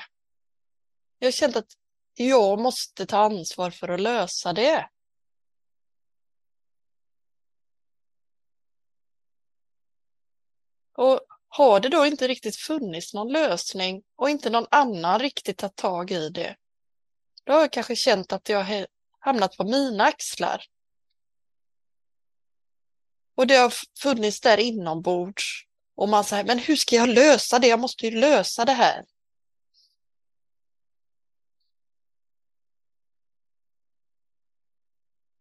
Jag 1.19 1.27
har 1.27 1.33
känt 1.33 1.57
att 1.57 1.73
jag 2.15 2.61
måste 2.61 3.07
ta 3.07 3.19
ansvar 3.19 3.71
för 3.71 3.89
att 3.89 4.01
lösa 4.01 4.53
det. 4.53 4.89
Och 10.93 11.21
har 11.49 11.81
det 11.81 11.89
då 11.89 12.07
inte 12.07 12.29
riktigt 12.29 12.57
funnits 12.57 13.15
någon 13.15 13.33
lösning 13.33 14.03
och 14.17 14.31
inte 14.31 14.51
någon 14.51 14.67
annan 14.71 15.21
riktigt 15.21 15.59
tagit 15.59 15.77
tag 15.77 16.11
i 16.11 16.29
det, 16.29 16.57
då 17.45 17.53
har 17.53 17.61
jag 17.61 17.73
kanske 17.73 17.97
känt 17.97 18.33
att 18.33 18.49
jag 18.49 18.65
har 18.65 18.87
hamnat 19.19 19.57
på 19.57 19.65
mina 19.65 20.05
axlar. 20.05 20.65
Och 23.35 23.47
det 23.47 23.55
har 23.55 23.75
funnits 23.99 24.41
där 24.41 24.59
inombords 24.59 25.65
och 25.97 26.09
man 26.09 26.25
säger, 26.25 26.45
men 26.45 26.59
hur 26.59 26.77
ska 26.77 26.97
jag 26.97 27.09
lösa 27.09 27.59
det? 27.59 27.67
Jag 27.67 27.81
måste 27.81 28.07
ju 28.07 28.21
lösa 28.21 28.65
det 28.65 28.73
här. 28.73 29.05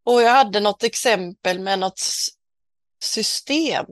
Och 0.03 0.21
jag 0.21 0.31
hade 0.31 0.59
något 0.59 0.83
exempel 0.83 1.59
med 1.59 1.79
något 1.79 2.01
system 3.03 3.85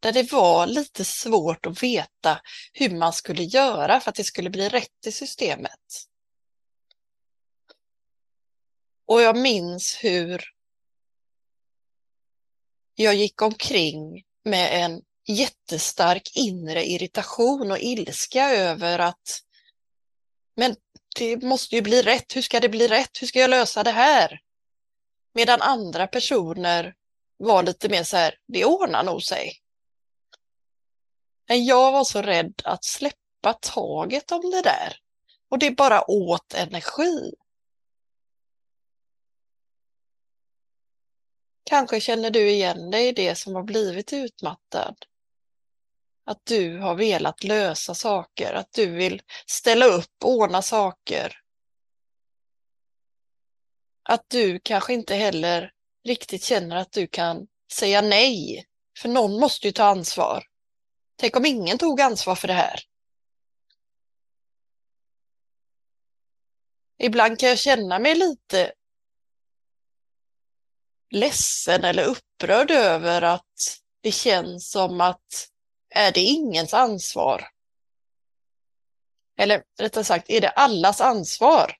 där 0.00 0.12
det 0.12 0.32
var 0.32 0.66
lite 0.66 1.04
svårt 1.04 1.66
att 1.66 1.82
veta 1.82 2.40
hur 2.72 2.90
man 2.90 3.12
skulle 3.12 3.42
göra 3.42 4.00
för 4.00 4.10
att 4.10 4.16
det 4.16 4.24
skulle 4.24 4.50
bli 4.50 4.68
rätt 4.68 5.06
i 5.06 5.12
systemet. 5.12 6.04
Och 9.06 9.22
jag 9.22 9.36
minns 9.36 9.98
hur 10.02 10.44
jag 13.02 13.14
gick 13.14 13.42
omkring 13.42 14.24
med 14.44 14.84
en 14.84 15.02
jättestark 15.26 16.32
inre 16.34 16.86
irritation 16.86 17.70
och 17.70 17.78
ilska 17.78 18.50
över 18.50 18.98
att 18.98 19.42
men 20.56 20.76
det 21.18 21.42
måste 21.42 21.74
ju 21.74 21.82
bli 21.82 22.02
rätt. 22.02 22.36
Hur 22.36 22.42
ska 22.42 22.60
det 22.60 22.68
bli 22.68 22.88
rätt? 22.88 23.22
Hur 23.22 23.26
ska 23.26 23.40
jag 23.40 23.50
lösa 23.50 23.82
det 23.82 23.90
här? 23.90 24.40
Medan 25.34 25.62
andra 25.62 26.06
personer 26.06 26.94
var 27.36 27.62
lite 27.62 27.88
mer 27.88 28.04
så 28.04 28.16
här, 28.16 28.34
det 28.46 28.64
ordnar 28.64 29.04
nog 29.04 29.22
sig. 29.22 29.52
Men 31.48 31.64
jag 31.64 31.92
var 31.92 32.04
så 32.04 32.22
rädd 32.22 32.62
att 32.64 32.84
släppa 32.84 33.52
taget 33.60 34.32
om 34.32 34.50
det 34.50 34.62
där. 34.62 34.96
Och 35.48 35.58
det 35.58 35.70
bara 35.70 36.10
åt 36.10 36.54
energi. 36.54 37.32
Kanske 41.68 42.00
känner 42.00 42.30
du 42.30 42.50
igen 42.50 42.90
dig 42.90 43.08
i 43.08 43.12
det 43.12 43.34
som 43.34 43.54
har 43.54 43.62
blivit 43.62 44.12
utmattad. 44.12 44.96
Att 46.24 46.40
du 46.44 46.78
har 46.78 46.94
velat 46.94 47.44
lösa 47.44 47.94
saker, 47.94 48.52
att 48.52 48.72
du 48.72 48.86
vill 48.86 49.22
ställa 49.46 49.86
upp, 49.86 50.24
ordna 50.24 50.62
saker. 50.62 51.40
Att 54.02 54.24
du 54.28 54.60
kanske 54.64 54.94
inte 54.94 55.14
heller 55.14 55.72
riktigt 56.04 56.42
känner 56.42 56.76
att 56.76 56.92
du 56.92 57.06
kan 57.06 57.46
säga 57.72 58.00
nej, 58.00 58.66
för 58.98 59.08
någon 59.08 59.40
måste 59.40 59.66
ju 59.66 59.72
ta 59.72 59.84
ansvar. 59.84 60.44
Tänk 61.16 61.36
om 61.36 61.46
ingen 61.46 61.78
tog 61.78 62.00
ansvar 62.00 62.34
för 62.34 62.48
det 62.48 62.54
här. 62.54 62.80
Ibland 66.98 67.38
kan 67.38 67.48
jag 67.48 67.58
känna 67.58 67.98
mig 67.98 68.14
lite 68.14 68.72
ledsen 71.10 71.84
eller 71.84 72.04
upprörd 72.04 72.70
över 72.70 73.22
att 73.22 73.78
det 74.00 74.12
känns 74.12 74.70
som 74.70 75.00
att 75.00 75.48
är 75.90 76.12
det 76.12 76.20
ingens 76.20 76.74
ansvar? 76.74 77.48
Eller 79.36 79.62
rättare 79.78 80.04
sagt, 80.04 80.30
är 80.30 80.40
det 80.40 80.48
allas 80.48 81.00
ansvar? 81.00 81.76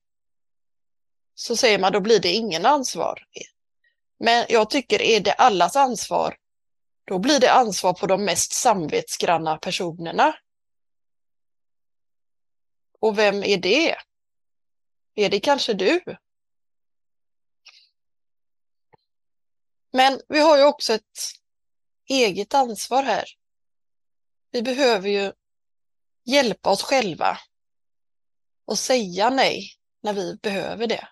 Så 1.34 1.56
säger 1.56 1.78
man, 1.78 1.92
då 1.92 2.00
blir 2.00 2.20
det 2.20 2.32
ingen 2.32 2.66
ansvar. 2.66 3.24
Men 4.18 4.46
jag 4.48 4.70
tycker, 4.70 5.02
är 5.02 5.20
det 5.20 5.32
allas 5.32 5.76
ansvar, 5.76 6.36
då 7.04 7.18
blir 7.18 7.40
det 7.40 7.52
ansvar 7.52 7.92
på 7.92 8.06
de 8.06 8.24
mest 8.24 8.52
samvetsgranna 8.52 9.56
personerna. 9.56 10.36
Och 13.00 13.18
vem 13.18 13.44
är 13.44 13.56
det? 13.56 13.96
Är 15.14 15.30
det 15.30 15.40
kanske 15.40 15.74
du? 15.74 16.00
Men 19.90 20.20
vi 20.28 20.38
har 20.38 20.58
ju 20.58 20.64
också 20.64 20.92
ett 20.92 21.18
eget 22.08 22.54
ansvar 22.54 23.02
här. 23.02 23.24
Vi 24.50 24.62
behöver 24.62 25.08
ju 25.08 25.32
hjälpa 26.24 26.70
oss 26.70 26.82
själva 26.82 27.38
och 28.64 28.78
säga 28.78 29.30
nej 29.30 29.70
när 30.00 30.12
vi 30.12 30.36
behöver 30.42 30.86
det. 30.86 31.08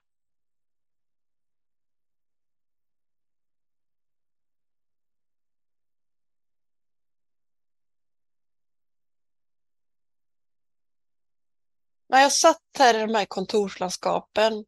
När 12.08 12.22
jag 12.22 12.32
satt 12.32 12.62
här 12.78 12.94
i 12.94 13.00
de 13.00 13.14
här 13.14 13.24
kontorslandskapen, 13.24 14.64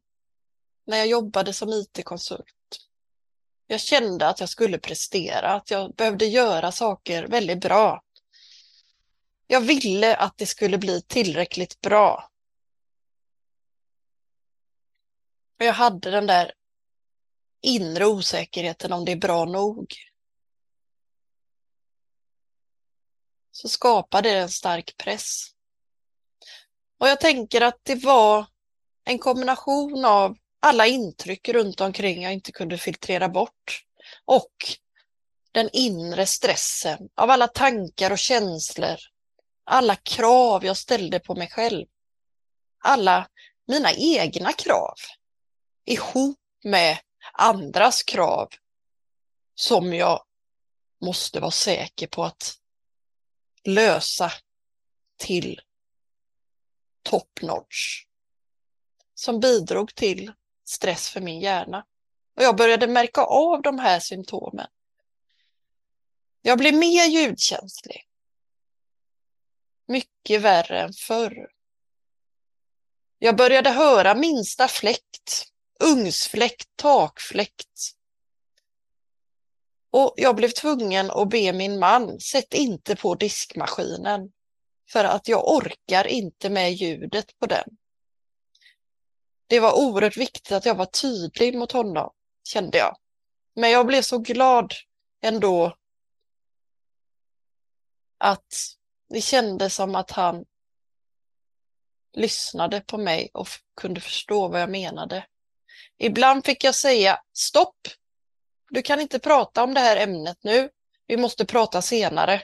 när 0.85 0.97
jag 0.97 1.07
jobbade 1.07 1.53
som 1.53 1.69
IT-konsult, 1.69 2.58
jag 3.71 3.81
kände 3.81 4.27
att 4.27 4.39
jag 4.39 4.49
skulle 4.49 4.79
prestera, 4.79 5.53
att 5.53 5.71
jag 5.71 5.95
behövde 5.95 6.25
göra 6.25 6.71
saker 6.71 7.27
väldigt 7.27 7.61
bra. 7.61 8.03
Jag 9.47 9.61
ville 9.61 10.15
att 10.15 10.37
det 10.37 10.45
skulle 10.45 10.77
bli 10.77 11.01
tillräckligt 11.01 11.81
bra. 11.81 12.29
Och 15.59 15.65
jag 15.65 15.73
hade 15.73 16.11
den 16.11 16.27
där 16.27 16.53
inre 17.61 18.05
osäkerheten 18.05 18.93
om 18.93 19.05
det 19.05 19.11
är 19.11 19.15
bra 19.15 19.45
nog. 19.45 19.93
Så 23.51 23.69
skapade 23.69 24.29
det 24.29 24.39
en 24.39 24.49
stark 24.49 24.97
press. 24.97 25.45
Och 26.97 27.07
jag 27.07 27.19
tänker 27.19 27.61
att 27.61 27.79
det 27.83 27.95
var 27.95 28.45
en 29.03 29.19
kombination 29.19 30.05
av 30.05 30.37
alla 30.59 30.87
intryck 30.87 31.49
runt 31.49 31.81
omkring 31.81 32.23
jag 32.23 32.33
inte 32.33 32.51
kunde 32.51 32.77
filtrera 32.77 33.29
bort. 33.29 33.85
Och 34.25 34.53
den 35.51 35.69
inre 35.73 36.25
stressen 36.25 37.09
av 37.15 37.29
alla 37.29 37.47
tankar 37.47 38.11
och 38.11 38.19
känslor, 38.19 38.97
alla 39.63 39.95
krav 39.95 40.65
jag 40.65 40.77
ställde 40.77 41.19
på 41.19 41.35
mig 41.35 41.49
själv, 41.49 41.87
alla 42.79 43.29
mina 43.67 43.93
egna 43.93 44.53
krav. 44.53 44.95
Ihop 45.85 46.39
med 46.63 46.97
andras 47.33 48.03
krav. 48.03 48.49
Som 49.55 49.93
jag 49.93 50.23
måste 51.01 51.39
vara 51.39 51.51
säker 51.51 52.07
på 52.07 52.23
att 52.23 52.57
lösa 53.63 54.31
till 55.17 55.61
top 57.03 57.41
notch. 57.41 58.05
Som 59.13 59.39
bidrog 59.39 59.95
till 59.95 60.31
stress 60.69 61.09
för 61.09 61.21
min 61.21 61.39
hjärna. 61.39 61.85
Och 62.35 62.43
jag 62.43 62.55
började 62.55 62.87
märka 62.87 63.21
av 63.21 63.61
de 63.61 63.79
här 63.79 63.99
symptomen. 63.99 64.67
Jag 66.41 66.57
blev 66.57 66.73
mer 66.73 67.05
ljudkänslig. 67.05 68.07
Mycket 69.87 70.41
värre 70.41 70.81
än 70.81 70.93
förr. 70.93 71.47
Jag 73.19 73.35
började 73.35 73.69
höra 73.69 74.15
minsta 74.15 74.67
fläkt, 74.67 75.45
ugnsfläkt, 75.79 76.67
takfläkt. 76.75 77.91
Och 79.91 80.13
jag 80.17 80.35
blev 80.35 80.49
tvungen 80.49 81.11
att 81.11 81.29
be 81.29 81.53
min 81.53 81.79
man, 81.79 82.19
sätt 82.19 82.53
inte 82.53 82.95
på 82.95 83.15
diskmaskinen. 83.15 84.31
För 84.91 85.03
att 85.03 85.27
jag 85.27 85.47
orkar 85.47 86.07
inte 86.07 86.49
med 86.49 86.73
ljudet 86.73 87.39
på 87.39 87.45
den. 87.45 87.78
Det 89.49 89.59
var 89.59 89.73
oerhört 89.73 90.17
viktigt 90.17 90.51
att 90.51 90.65
jag 90.65 90.75
var 90.75 90.85
tydlig 90.85 91.57
mot 91.57 91.71
honom, 91.71 92.11
kände 92.43 92.77
jag. 92.77 92.97
Men 93.55 93.71
jag 93.71 93.87
blev 93.87 94.01
så 94.01 94.17
glad 94.17 94.73
ändå 95.21 95.75
att 98.17 98.53
det 99.09 99.21
kändes 99.21 99.75
som 99.75 99.95
att 99.95 100.11
han 100.11 100.45
lyssnade 102.13 102.81
på 102.81 102.97
mig 102.97 103.29
och 103.33 103.47
kunde 103.81 104.01
förstå 104.01 104.47
vad 104.47 104.61
jag 104.61 104.69
menade. 104.69 105.25
Ibland 105.97 106.45
fick 106.45 106.63
jag 106.63 106.75
säga 106.75 107.19
stopp. 107.33 107.87
Du 108.69 108.81
kan 108.81 108.99
inte 108.99 109.19
prata 109.19 109.63
om 109.63 109.73
det 109.73 109.79
här 109.79 109.97
ämnet 109.97 110.37
nu. 110.43 110.69
Vi 111.07 111.17
måste 111.17 111.45
prata 111.45 111.81
senare. 111.81 112.41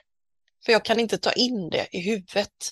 För 0.65 0.72
jag 0.72 0.86
kan 0.86 1.00
inte 1.00 1.18
ta 1.18 1.32
in 1.32 1.70
det 1.70 1.88
i 1.91 2.02
huvudet. 2.02 2.72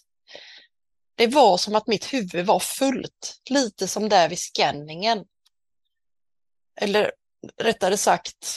Det 1.15 1.27
var 1.27 1.57
som 1.57 1.75
att 1.75 1.87
mitt 1.87 2.13
huvud 2.13 2.45
var 2.45 2.59
fullt, 2.59 3.41
lite 3.49 3.87
som 3.87 4.09
där 4.09 4.29
vid 4.29 4.39
scanningen. 4.39 5.25
Eller 6.75 7.11
rättare 7.57 7.97
sagt 7.97 8.55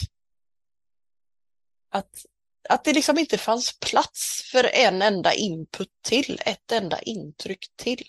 att, 1.89 2.25
att 2.69 2.83
det 2.83 2.93
liksom 2.93 3.17
inte 3.17 3.37
fanns 3.37 3.79
plats 3.79 4.49
för 4.51 4.63
en 4.63 5.01
enda 5.01 5.33
input 5.33 5.91
till, 6.01 6.41
ett 6.45 6.71
enda 6.71 7.01
intryck 7.01 7.65
till. 7.75 8.07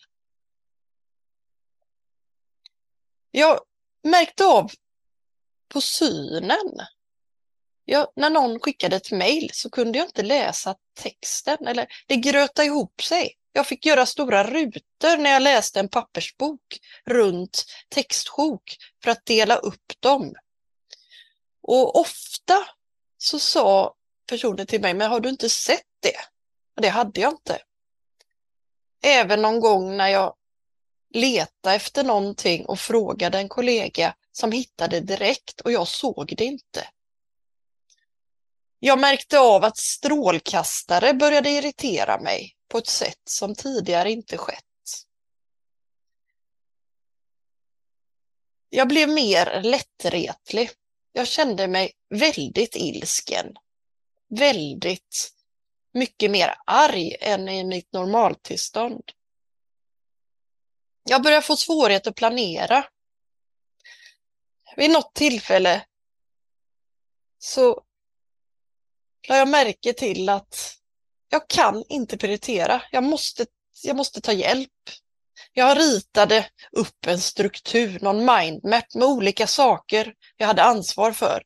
Jag 3.30 3.60
märkte 4.02 4.44
av 4.44 4.70
på 5.68 5.80
synen. 5.80 6.80
Jag, 7.90 8.06
när 8.16 8.30
någon 8.30 8.60
skickade 8.60 8.96
ett 8.96 9.10
mejl 9.10 9.50
så 9.52 9.70
kunde 9.70 9.98
jag 9.98 10.08
inte 10.08 10.22
läsa 10.22 10.74
texten, 10.94 11.66
eller 11.66 11.86
det 12.06 12.16
gröta 12.16 12.64
ihop 12.64 13.02
sig. 13.02 13.32
Jag 13.52 13.66
fick 13.66 13.86
göra 13.86 14.06
stora 14.06 14.44
rutor 14.44 15.16
när 15.16 15.30
jag 15.30 15.42
läste 15.42 15.80
en 15.80 15.88
pappersbok 15.88 16.80
runt 17.04 17.64
textsjok 17.88 18.76
för 19.02 19.10
att 19.10 19.26
dela 19.26 19.56
upp 19.56 19.92
dem. 20.00 20.34
Och 21.62 22.00
ofta 22.00 22.54
så 23.18 23.38
sa 23.38 23.94
personen 24.26 24.66
till 24.66 24.80
mig, 24.80 24.94
men 24.94 25.10
har 25.10 25.20
du 25.20 25.28
inte 25.28 25.48
sett 25.48 25.86
det? 26.00 26.18
Och 26.76 26.82
det 26.82 26.88
hade 26.88 27.20
jag 27.20 27.32
inte. 27.32 27.58
Även 29.02 29.42
någon 29.42 29.60
gång 29.60 29.96
när 29.96 30.08
jag 30.08 30.34
letade 31.14 31.76
efter 31.76 32.04
någonting 32.04 32.66
och 32.66 32.78
frågade 32.80 33.38
en 33.38 33.48
kollega 33.48 34.14
som 34.32 34.52
hittade 34.52 35.00
direkt 35.00 35.60
och 35.60 35.72
jag 35.72 35.88
såg 35.88 36.34
det 36.36 36.44
inte. 36.44 36.88
Jag 38.78 38.98
märkte 38.98 39.38
av 39.38 39.64
att 39.64 39.76
strålkastare 39.76 41.14
började 41.14 41.50
irritera 41.50 42.20
mig 42.20 42.56
på 42.68 42.78
ett 42.78 42.86
sätt 42.86 43.22
som 43.24 43.54
tidigare 43.54 44.10
inte 44.10 44.36
skett. 44.36 44.64
Jag 48.70 48.88
blev 48.88 49.08
mer 49.08 49.62
lättretlig. 49.62 50.70
Jag 51.12 51.28
kände 51.28 51.68
mig 51.68 51.92
väldigt 52.08 52.76
ilsken. 52.76 53.56
Väldigt 54.28 55.30
mycket 55.92 56.30
mer 56.30 56.54
arg 56.66 57.16
än 57.20 57.48
i 57.48 57.64
mitt 57.64 57.92
normaltillstånd. 57.92 59.02
Jag 61.02 61.22
började 61.22 61.46
få 61.46 61.56
svårighet 61.56 62.06
att 62.06 62.14
planera. 62.14 62.84
Vid 64.76 64.90
något 64.90 65.14
tillfälle 65.14 65.86
så 67.38 67.82
la 69.28 69.36
jag 69.36 69.48
märke 69.48 69.92
till 69.92 70.28
att 70.28 70.74
jag 71.28 71.48
kan 71.48 71.84
inte 71.88 72.18
prioritera. 72.18 72.82
Jag 72.90 73.04
måste, 73.04 73.46
jag 73.82 73.96
måste 73.96 74.20
ta 74.20 74.32
hjälp. 74.32 74.70
Jag 75.52 75.78
ritade 75.78 76.48
upp 76.72 77.06
en 77.06 77.20
struktur, 77.20 77.98
någon 78.00 78.24
mindmap 78.24 78.94
med 78.94 79.08
olika 79.08 79.46
saker 79.46 80.14
jag 80.36 80.46
hade 80.46 80.62
ansvar 80.62 81.12
för. 81.12 81.42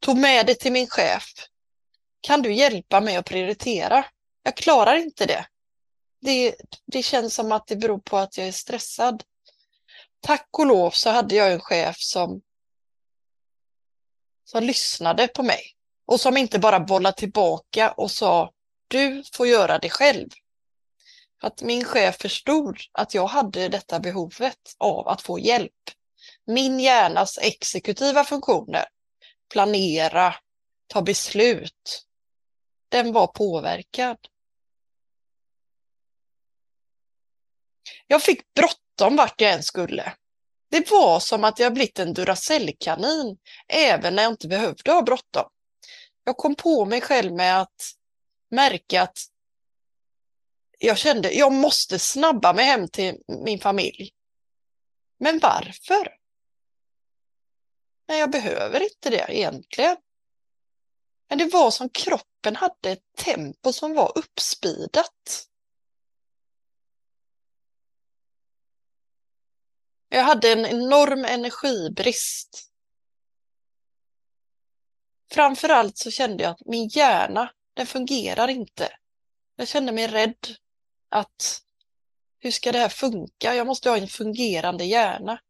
Tog 0.00 0.18
med 0.18 0.46
det 0.46 0.54
till 0.54 0.72
min 0.72 0.86
chef. 0.86 1.24
Kan 2.20 2.42
du 2.42 2.52
hjälpa 2.52 3.00
mig 3.00 3.16
att 3.16 3.26
prioritera? 3.26 4.04
Jag 4.42 4.56
klarar 4.56 4.96
inte 4.96 5.26
det. 5.26 5.46
Det, 6.20 6.56
det 6.86 7.02
känns 7.02 7.34
som 7.34 7.52
att 7.52 7.66
det 7.66 7.76
beror 7.76 7.98
på 7.98 8.18
att 8.18 8.38
jag 8.38 8.48
är 8.48 8.52
stressad. 8.52 9.24
Tack 10.20 10.48
och 10.58 10.66
lov 10.66 10.90
så 10.90 11.10
hade 11.10 11.34
jag 11.34 11.52
en 11.52 11.60
chef 11.60 11.96
som, 11.98 12.40
som 14.44 14.64
lyssnade 14.64 15.28
på 15.28 15.42
mig 15.42 15.77
och 16.08 16.20
som 16.20 16.36
inte 16.36 16.58
bara 16.58 16.80
bollade 16.80 17.16
tillbaka 17.16 17.90
och 17.90 18.10
sa 18.10 18.52
du 18.88 19.22
får 19.32 19.46
göra 19.46 19.78
det 19.78 19.90
själv. 19.90 20.28
Att 21.40 21.62
min 21.62 21.84
chef 21.84 22.16
förstod 22.16 22.78
att 22.92 23.14
jag 23.14 23.26
hade 23.26 23.68
detta 23.68 24.00
behovet 24.00 24.74
av 24.78 25.08
att 25.08 25.22
få 25.22 25.38
hjälp. 25.38 25.72
Min 26.46 26.80
hjärnas 26.80 27.38
exekutiva 27.38 28.24
funktioner, 28.24 28.84
planera, 29.52 30.34
ta 30.86 31.02
beslut, 31.02 32.06
den 32.88 33.12
var 33.12 33.26
påverkad. 33.26 34.18
Jag 38.06 38.22
fick 38.22 38.54
bråttom 38.54 39.16
vart 39.16 39.40
jag 39.40 39.52
än 39.52 39.62
skulle. 39.62 40.12
Det 40.70 40.90
var 40.90 41.20
som 41.20 41.44
att 41.44 41.58
jag 41.58 41.74
blivit 41.74 41.98
en 41.98 42.14
Duracellkanin, 42.14 43.38
även 43.68 44.14
när 44.14 44.22
jag 44.22 44.32
inte 44.32 44.48
behövde 44.48 44.92
ha 44.92 45.02
bråttom. 45.02 45.50
Jag 46.28 46.36
kom 46.36 46.54
på 46.54 46.84
mig 46.84 47.00
själv 47.00 47.32
med 47.32 47.60
att 47.60 47.92
märka 48.50 49.02
att 49.02 49.18
jag 50.78 50.98
kände 50.98 51.32
jag 51.32 51.52
måste 51.52 51.98
snabba 51.98 52.52
mig 52.52 52.64
hem 52.64 52.88
till 52.88 53.22
min 53.44 53.60
familj. 53.60 54.10
Men 55.18 55.38
varför? 55.38 56.16
Nej, 58.08 58.18
jag 58.18 58.30
behöver 58.30 58.82
inte 58.82 59.10
det 59.10 59.26
egentligen. 59.28 59.96
Men 61.28 61.38
det 61.38 61.44
var 61.44 61.70
som 61.70 61.88
kroppen 61.88 62.56
hade 62.56 62.90
ett 62.90 63.14
tempo 63.16 63.72
som 63.72 63.94
var 63.94 64.18
uppspidat. 64.18 65.48
Jag 70.08 70.22
hade 70.22 70.52
en 70.52 70.66
enorm 70.66 71.24
energibrist. 71.24 72.67
Framförallt 75.30 75.98
så 75.98 76.10
kände 76.10 76.42
jag 76.42 76.50
att 76.50 76.66
min 76.66 76.88
hjärna 76.88 77.50
den 77.74 77.86
fungerar 77.86 78.48
inte. 78.48 78.88
Jag 79.56 79.68
kände 79.68 79.92
mig 79.92 80.06
rädd 80.06 80.46
att 81.08 81.62
hur 82.40 82.50
ska 82.50 82.72
det 82.72 82.78
här 82.78 82.88
funka? 82.88 83.54
Jag 83.54 83.66
måste 83.66 83.90
ha 83.90 83.96
en 83.96 84.08
fungerande 84.08 84.84
hjärna. 84.84 85.40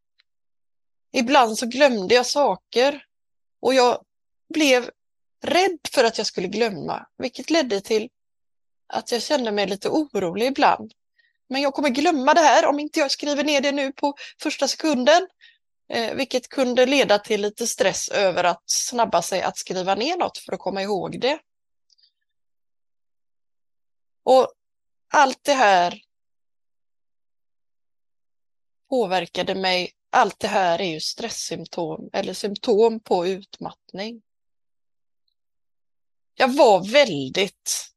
Ibland 1.12 1.59
så 1.59 1.67
glömde 1.67 2.14
jag 2.14 2.27
saker 2.27 3.05
och 3.61 3.75
jag 3.75 4.05
blev 4.55 4.91
rädd 5.43 5.79
för 5.93 6.05
att 6.05 6.19
jag 6.19 6.27
skulle 6.27 6.49
glömma, 6.49 7.07
vilket 7.19 7.51
ledde 7.51 7.81
till 7.81 8.09
att 8.87 9.12
jag 9.12 9.23
kände 9.23 9.53
mig 9.53 9.67
lite 9.67 9.88
orolig 9.88 10.47
ibland. 10.47 10.93
Men 11.49 11.62
jag 11.62 11.75
kommer 11.75 11.88
glömma 11.88 12.35
det 12.35 12.41
här 12.41 12.67
om 12.67 12.81
inte 12.81 13.01
jag 13.01 13.11
skriver 13.11 13.45
ner 13.45 13.61
det 13.61 13.73
nu 13.73 13.93
på 13.93 14.14
första 14.43 14.69
sekunden, 14.69 15.29
eh, 15.88 16.14
vilket 16.14 16.48
kunde 16.48 16.87
leda 16.87 17.18
till 17.18 17.40
lite 17.40 17.66
stress 17.66 18.09
över 18.09 18.44
att 18.44 18.62
snabba 18.66 19.22
sig 19.22 19.42
att 19.42 19.59
skriva 19.59 19.94
ner 19.94 20.16
något 20.16 20.38
för 20.38 20.53
att 20.53 20.61
komma 20.61 20.83
ihåg 20.83 21.20
det. 21.20 21.38
Och 24.22 24.53
allt 25.09 25.44
det 25.44 25.53
här 25.53 26.03
påverkade 28.88 29.55
mig. 29.55 29.92
Allt 30.11 30.40
det 30.40 30.48
här 30.48 30.81
är 30.81 30.90
ju 30.92 31.01
stresssymptom 31.01 32.11
eller 32.12 32.33
symptom 32.33 33.01
på 33.01 33.27
utmattning. 33.27 34.22
Jag 36.35 36.57
var 36.57 36.92
väldigt 36.92 37.94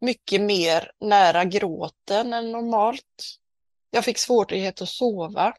mycket 0.00 0.40
mer 0.40 0.92
nära 1.00 1.44
gråten 1.44 2.32
än 2.32 2.52
normalt. 2.52 3.38
Jag 3.90 4.04
fick 4.04 4.18
svårighet 4.18 4.82
att 4.82 4.88
sova. 4.88 5.54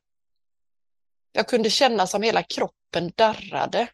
Jag 1.35 1.47
kunde 1.47 1.69
känna 1.69 2.07
som 2.07 2.23
hela 2.23 2.43
kroppen 2.43 3.11
darrade. 3.15 3.87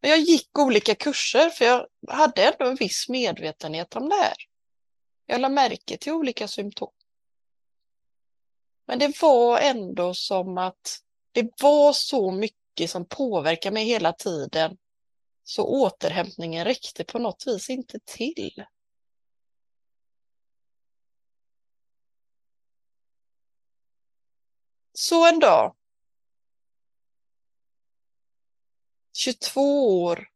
Men 0.00 0.10
jag 0.10 0.20
gick 0.20 0.58
olika 0.58 0.94
kurser 0.94 1.50
för 1.50 1.64
jag 1.64 1.88
hade 2.08 2.44
ändå 2.44 2.64
en 2.70 2.74
viss 2.74 3.08
medvetenhet 3.08 3.96
om 3.96 4.08
det 4.08 4.14
här. 4.14 4.34
Jag 5.26 5.40
lade 5.40 5.54
märke 5.54 5.96
till 5.96 6.12
olika 6.12 6.48
symptom. 6.48 6.92
Men 8.86 8.98
det 8.98 9.22
var 9.22 9.60
ändå 9.60 10.14
som 10.14 10.58
att 10.58 10.98
det 11.32 11.62
var 11.62 11.92
så 11.92 12.30
mycket 12.30 12.90
som 12.90 13.06
påverkade 13.06 13.74
mig 13.74 13.84
hela 13.84 14.12
tiden 14.12 14.76
så 15.44 15.64
återhämtningen 15.64 16.64
räckte 16.64 17.04
på 17.04 17.18
något 17.18 17.44
vis 17.46 17.70
inte 17.70 17.98
till. 18.04 18.64
Så 24.92 25.28
en 25.28 25.38
dag 25.38 25.76
22 29.12 30.02
år 30.02 30.30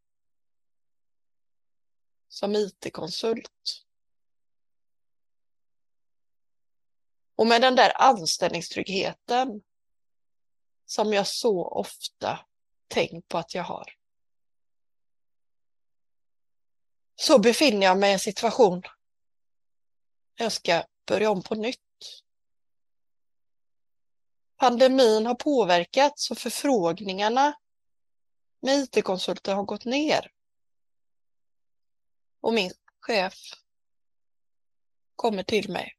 som 2.28 2.54
IT-konsult. 2.54 3.84
Och 7.36 7.46
med 7.46 7.62
den 7.62 7.76
där 7.76 8.02
anställningstryggheten 8.02 9.62
som 10.86 11.12
jag 11.12 11.26
så 11.26 11.64
ofta 11.64 12.46
tänkt 12.88 13.28
på 13.28 13.38
att 13.38 13.54
jag 13.54 13.62
har. 13.62 13.92
Så 17.14 17.38
befinner 17.38 17.86
jag 17.86 17.98
mig 17.98 18.10
i 18.10 18.12
en 18.12 18.18
situation 18.18 18.82
jag 20.34 20.52
ska 20.52 20.84
börja 21.06 21.30
om 21.30 21.42
på 21.42 21.54
nytt. 21.54 21.85
Pandemin 24.56 25.26
har 25.26 25.34
påverkat 25.34 26.18
så 26.18 26.34
förfrågningarna 26.34 27.54
med 28.60 28.78
IT-konsulter 28.78 29.54
har 29.54 29.62
gått 29.62 29.84
ner. 29.84 30.32
Och 32.40 32.54
min 32.54 32.72
chef 33.00 33.34
kommer 35.16 35.42
till 35.42 35.70
mig. 35.70 35.92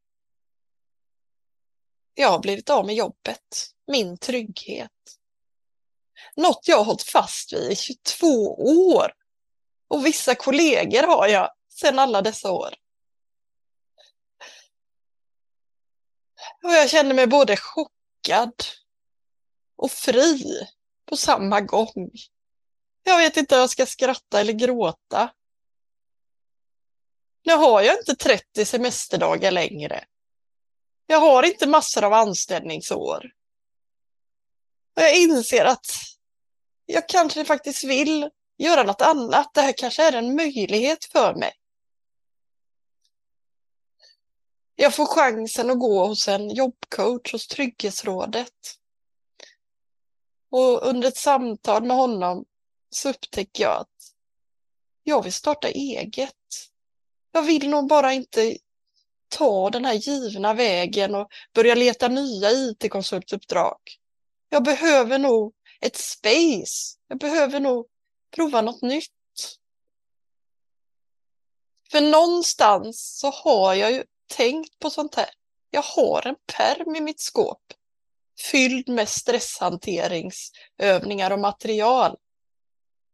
Jag 2.13 2.32
har 2.32 2.39
blivit 2.39 2.70
av 2.70 2.86
med 2.86 2.96
jobbet, 2.96 3.74
min 3.88 4.17
trygghet. 4.17 4.91
Något 6.36 6.67
jag 6.67 6.78
har 6.78 6.86
hållit 6.86 7.04
fast 7.04 7.54
vid 7.54 7.72
i 7.72 7.76
22 7.76 8.28
år. 8.93 9.13
Och 9.88 10.06
vissa 10.06 10.36
kollegor 10.36 11.04
har 11.08 11.28
jag 11.28 11.52
sedan 11.70 12.00
alla 12.00 12.22
dessa 12.22 12.52
år. 12.52 12.74
Och 16.63 16.72
jag 16.72 16.89
känner 16.89 17.15
mig 17.15 17.28
både 17.28 17.58
chockad 17.58 17.97
och 19.76 19.92
fri 19.92 20.68
på 21.06 21.18
samma 21.18 21.62
gång. 21.62 22.12
Jag 23.04 23.18
vet 23.18 23.38
inte 23.38 23.56
om 23.56 23.62
jag 23.62 23.70
ska 23.70 23.86
skratta 23.86 24.40
eller 24.40 24.54
gråta. 24.54 25.34
Nu 27.46 27.54
har 27.54 27.82
jag 27.82 27.98
inte 27.98 28.16
30 28.16 28.66
semesterdagar 28.66 29.52
längre. 29.52 30.06
Jag 31.06 31.20
har 31.20 31.44
inte 31.44 31.68
massor 31.68 32.04
av 32.04 32.13
anställningsår. 32.13 33.32
Och 34.96 35.02
jag 35.02 35.18
inser 35.18 35.66
att 35.66 35.88
jag 36.86 37.10
kanske 37.10 37.46
faktiskt 37.46 37.84
vill 37.84 38.30
göra 38.58 38.84
något 38.84 39.02
annat. 39.02 39.54
Det 39.54 39.62
här 39.62 39.74
kanske 39.78 40.04
är 40.04 40.13
en 40.13 40.36
möjlighet 40.36 41.06
för 41.06 41.36
mig. 41.36 41.52
Jag 44.80 44.96
får 44.96 45.06
chansen 45.06 45.70
att 45.70 45.80
gå 45.80 46.08
hos 46.08 46.28
en 46.28 46.50
jobbcoach 46.50 47.32
hos 47.32 47.48
Trygghetsrådet. 47.48 48.54
Och 50.50 50.88
under 50.88 51.08
ett 51.08 51.18
samtal 51.18 51.84
med 51.84 51.98
honom 51.98 52.46
så 52.90 53.10
upptäcker 53.10 53.63
jag 53.63 53.82
att 53.82 54.13
jag 55.04 55.24
vill 55.24 55.34
starta 55.34 55.68
eget. 55.68 56.34
Jag 57.32 57.42
vill 57.42 57.70
nog 57.70 57.88
bara 57.88 58.13
inte 58.13 58.58
ta 59.28 59.70
den 59.70 59.86
här 59.86 59.94
givna 59.94 60.54
vägen 60.54 61.16
och 61.16 61.28
börja 61.54 61.76
leta 61.76 62.08
nya 62.08 62.52
IT-konsultuppdrag. 62.52 63.78
Jag 64.50 64.63
behöver 64.63 65.20
nog 65.20 65.54
ett 65.82 65.96
space. 65.96 66.98
Jag 67.08 67.18
behöver 67.20 67.60
nog 67.60 67.88
prova 68.36 68.62
något 68.62 68.82
nytt. 68.82 69.12
För 71.92 72.02
någonstans 72.02 73.20
så 73.20 73.30
har 73.30 73.74
jag 73.74 73.92
ju 73.92 74.04
tänkt 74.28 74.80
på 74.80 74.90
sånt 74.90 75.16
här. 75.16 75.30
Jag 75.72 75.82
har 75.82 76.28
en 76.28 76.36
perm 76.58 76.96
i 76.96 77.02
mitt 77.02 77.20
skåp 77.20 77.62
fylld 78.52 78.90
med 78.90 79.10
stresshanteringsövningar 79.10 81.32
och 81.32 81.40
material. 81.40 82.18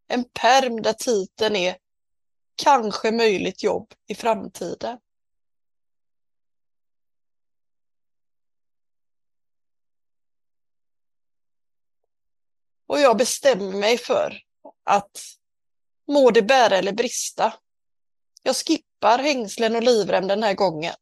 En 0.08 0.24
perm 0.24 0.82
där 0.82 0.94
titeln 0.94 1.56
är 1.56 1.78
Kanske 2.56 3.12
möjligt 3.12 3.64
jobb 3.64 3.94
i 4.08 4.16
framtiden. 4.16 5.00
Och 12.88 13.00
jag 13.00 13.18
bestämmer 13.18 13.74
mig 13.74 13.98
för 13.98 14.38
att 14.84 15.22
må 16.08 16.32
det 16.32 16.42
bära 16.42 16.78
eller 16.78 16.92
brista. 16.92 17.54
Jag 18.44 18.56
skippar 18.56 19.20
hängslen 19.20 19.76
och 19.76 19.84
livrem 19.84 20.28
den 20.28 20.44
här 20.44 20.54
gången. 20.54 20.96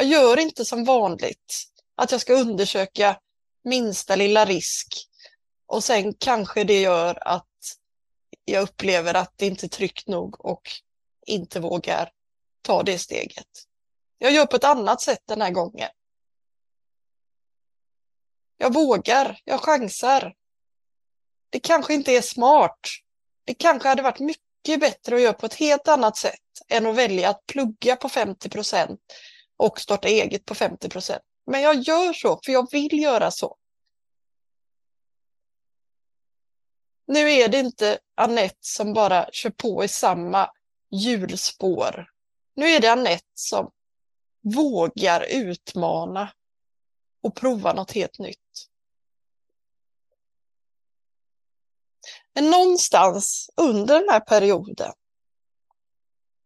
Jag 0.00 0.08
gör 0.08 0.38
inte 0.38 0.64
som 0.64 0.84
vanligt, 0.84 1.54
att 1.94 2.12
jag 2.12 2.20
ska 2.20 2.32
undersöka 2.32 3.20
minsta 3.64 4.16
lilla 4.16 4.44
risk 4.44 5.08
och 5.66 5.84
sen 5.84 6.14
kanske 6.14 6.64
det 6.64 6.80
gör 6.80 7.28
att 7.28 7.46
jag 8.44 8.62
upplever 8.62 9.14
att 9.14 9.32
det 9.36 9.46
inte 9.46 9.66
är 9.66 9.68
tryggt 9.68 10.08
nog 10.08 10.44
och 10.44 10.62
inte 11.26 11.60
vågar 11.60 12.10
ta 12.62 12.82
det 12.82 12.98
steget. 12.98 13.46
Jag 14.18 14.32
gör 14.32 14.46
på 14.46 14.56
ett 14.56 14.64
annat 14.64 15.00
sätt 15.00 15.22
den 15.24 15.40
här 15.40 15.50
gången. 15.50 15.90
Jag 18.56 18.74
vågar, 18.74 19.40
jag 19.44 19.60
chansar. 19.60 20.34
Det 21.50 21.60
kanske 21.60 21.94
inte 21.94 22.12
är 22.12 22.22
smart. 22.22 22.80
Det 23.44 23.54
kanske 23.54 23.88
hade 23.88 24.02
varit 24.02 24.20
mycket 24.20 24.80
bättre 24.80 25.16
att 25.16 25.22
göra 25.22 25.32
på 25.32 25.46
ett 25.46 25.54
helt 25.54 25.88
annat 25.88 26.16
sätt 26.16 26.40
än 26.68 26.86
att 26.86 26.96
välja 26.96 27.30
att 27.30 27.46
plugga 27.46 27.96
på 27.96 28.08
50 28.08 28.48
procent 28.48 29.00
och 29.60 29.80
starta 29.80 30.08
eget 30.08 30.44
på 30.44 30.54
50 30.54 30.88
procent. 30.88 31.22
Men 31.46 31.60
jag 31.60 31.76
gör 31.76 32.12
så, 32.12 32.40
för 32.44 32.52
jag 32.52 32.70
vill 32.70 33.02
göra 33.02 33.30
så. 33.30 33.56
Nu 37.06 37.32
är 37.32 37.48
det 37.48 37.58
inte 37.58 37.98
Annette 38.14 38.58
som 38.60 38.92
bara 38.92 39.30
kör 39.32 39.50
på 39.50 39.84
i 39.84 39.88
samma 39.88 40.50
hjulspår. 40.90 42.10
Nu 42.54 42.66
är 42.66 42.80
det 42.80 42.92
Annette 42.92 43.26
som 43.34 43.70
vågar 44.40 45.26
utmana 45.30 46.32
och 47.22 47.34
prova 47.34 47.72
något 47.72 47.92
helt 47.92 48.18
nytt. 48.18 48.68
Men 52.34 52.50
någonstans 52.50 53.50
under 53.56 54.00
den 54.00 54.08
här 54.08 54.20
perioden 54.20 54.92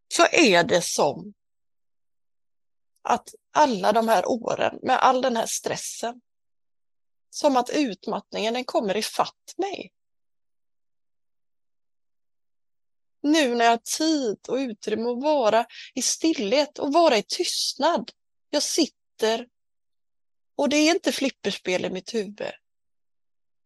så 0.09 0.27
är 0.33 0.65
det 0.65 0.83
som 0.83 1.35
att 3.05 3.35
alla 3.53 3.93
de 3.93 4.09
här 4.09 4.29
åren 4.29 4.79
med 4.83 4.99
all 4.99 5.23
den 5.23 5.37
här 5.37 5.47
stressen, 5.47 6.21
som 7.31 7.57
att 7.57 7.71
utmattningen 7.71 8.55
den 8.55 8.65
kommer 8.65 8.97
ifatt 8.97 9.55
mig. 9.57 9.93
Nu 13.21 13.55
när 13.55 13.65
jag 13.65 13.73
har 13.73 13.99
tid 13.99 14.39
och 14.49 14.57
utrymme 14.57 15.11
att 15.11 15.23
vara 15.23 15.67
i 15.95 16.03
stillhet 16.03 16.79
och 16.79 16.93
vara 16.93 17.17
i 17.17 17.23
tystnad. 17.23 18.11
Jag 18.51 18.63
sitter 18.63 19.49
och 20.57 20.69
det 20.69 20.77
är 20.77 20.95
inte 20.95 21.13
flipperspel 21.13 21.85
i 21.85 21.91
mitt 21.91 22.15
huvud. 22.15 22.53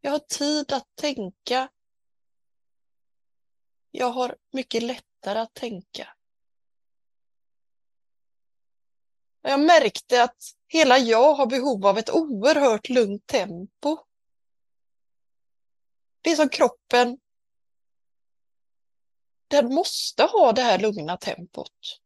Jag 0.01 0.11
har 0.11 0.19
tid 0.19 0.73
att 0.73 0.89
tänka. 0.95 1.69
Jag 3.91 4.11
har 4.11 4.37
mycket 4.53 4.83
lättare 4.83 5.39
att 5.39 5.55
tänka. 5.55 6.09
Jag 9.49 9.61
märkte 9.61 10.23
att 10.23 10.37
hela 10.67 10.99
jag 10.99 11.35
har 11.35 11.47
behov 11.47 11.87
av 11.87 11.99
ett 11.99 12.11
oerhört 12.11 12.89
lugnt 12.89 13.27
tempo. 13.27 13.99
Det 16.21 16.31
är 16.31 16.37
som 16.37 16.49
kroppen 16.49 17.19
den 19.49 19.75
måste 19.75 20.23
ha 20.23 20.53
det 20.53 20.63
här 20.63 20.79
lugna 20.79 21.17
tempot. 21.17 22.01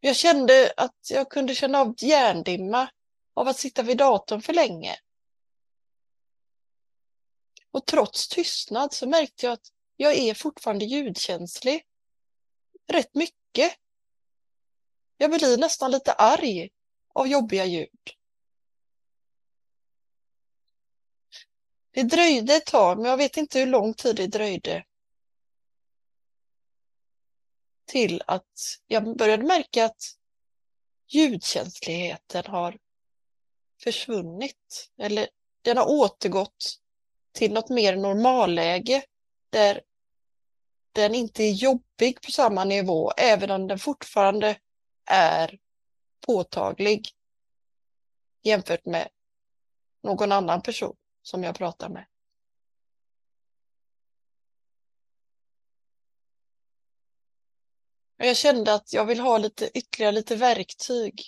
Jag 0.00 0.16
kände 0.16 0.72
att 0.76 1.10
jag 1.10 1.30
kunde 1.30 1.54
känna 1.54 1.80
av 1.80 1.94
hjärndimma 1.98 2.90
av 3.34 3.48
att 3.48 3.58
sitta 3.58 3.82
vid 3.82 3.98
datorn 3.98 4.42
för 4.42 4.52
länge. 4.52 4.98
Och 7.70 7.86
trots 7.86 8.28
tystnad 8.28 8.92
så 8.92 9.08
märkte 9.08 9.46
jag 9.46 9.52
att 9.52 9.72
jag 9.96 10.14
är 10.14 10.34
fortfarande 10.34 10.84
ljudkänslig. 10.84 11.86
Rätt 12.86 13.14
mycket. 13.14 13.78
Jag 15.24 15.30
blir 15.30 15.58
nästan 15.58 15.90
lite 15.90 16.12
arg 16.12 16.70
av 17.14 17.26
jobbiga 17.26 17.64
ljud. 17.64 18.10
Det 21.90 22.02
dröjde 22.02 22.54
ett 22.54 22.66
tag, 22.66 22.98
men 22.98 23.10
jag 23.10 23.16
vet 23.16 23.36
inte 23.36 23.58
hur 23.58 23.66
lång 23.66 23.94
tid 23.94 24.16
det 24.16 24.26
dröjde. 24.26 24.84
Till 27.86 28.22
att 28.26 28.78
jag 28.86 29.16
började 29.16 29.42
märka 29.42 29.84
att 29.84 30.02
ljudkänsligheten 31.08 32.46
har 32.46 32.78
försvunnit. 33.82 34.90
Eller 34.98 35.28
den 35.62 35.76
har 35.76 35.86
återgått 35.86 36.80
till 37.32 37.52
något 37.52 37.70
mer 37.70 37.96
normalläge 37.96 39.04
där 39.50 39.82
den 40.92 41.14
inte 41.14 41.42
är 41.42 41.52
jobbig 41.52 42.22
på 42.22 42.30
samma 42.30 42.64
nivå, 42.64 43.10
även 43.10 43.50
om 43.50 43.66
den 43.66 43.78
fortfarande 43.78 44.56
är 45.06 45.58
påtaglig 46.26 47.08
jämfört 48.42 48.84
med 48.84 49.08
någon 50.02 50.32
annan 50.32 50.62
person 50.62 50.96
som 51.22 51.44
jag 51.44 51.54
pratar 51.54 51.88
med. 51.88 52.06
Jag 58.16 58.36
kände 58.36 58.74
att 58.74 58.92
jag 58.92 59.04
vill 59.04 59.20
ha 59.20 59.38
lite, 59.38 59.78
ytterligare 59.78 60.12
lite 60.12 60.36
verktyg. 60.36 61.22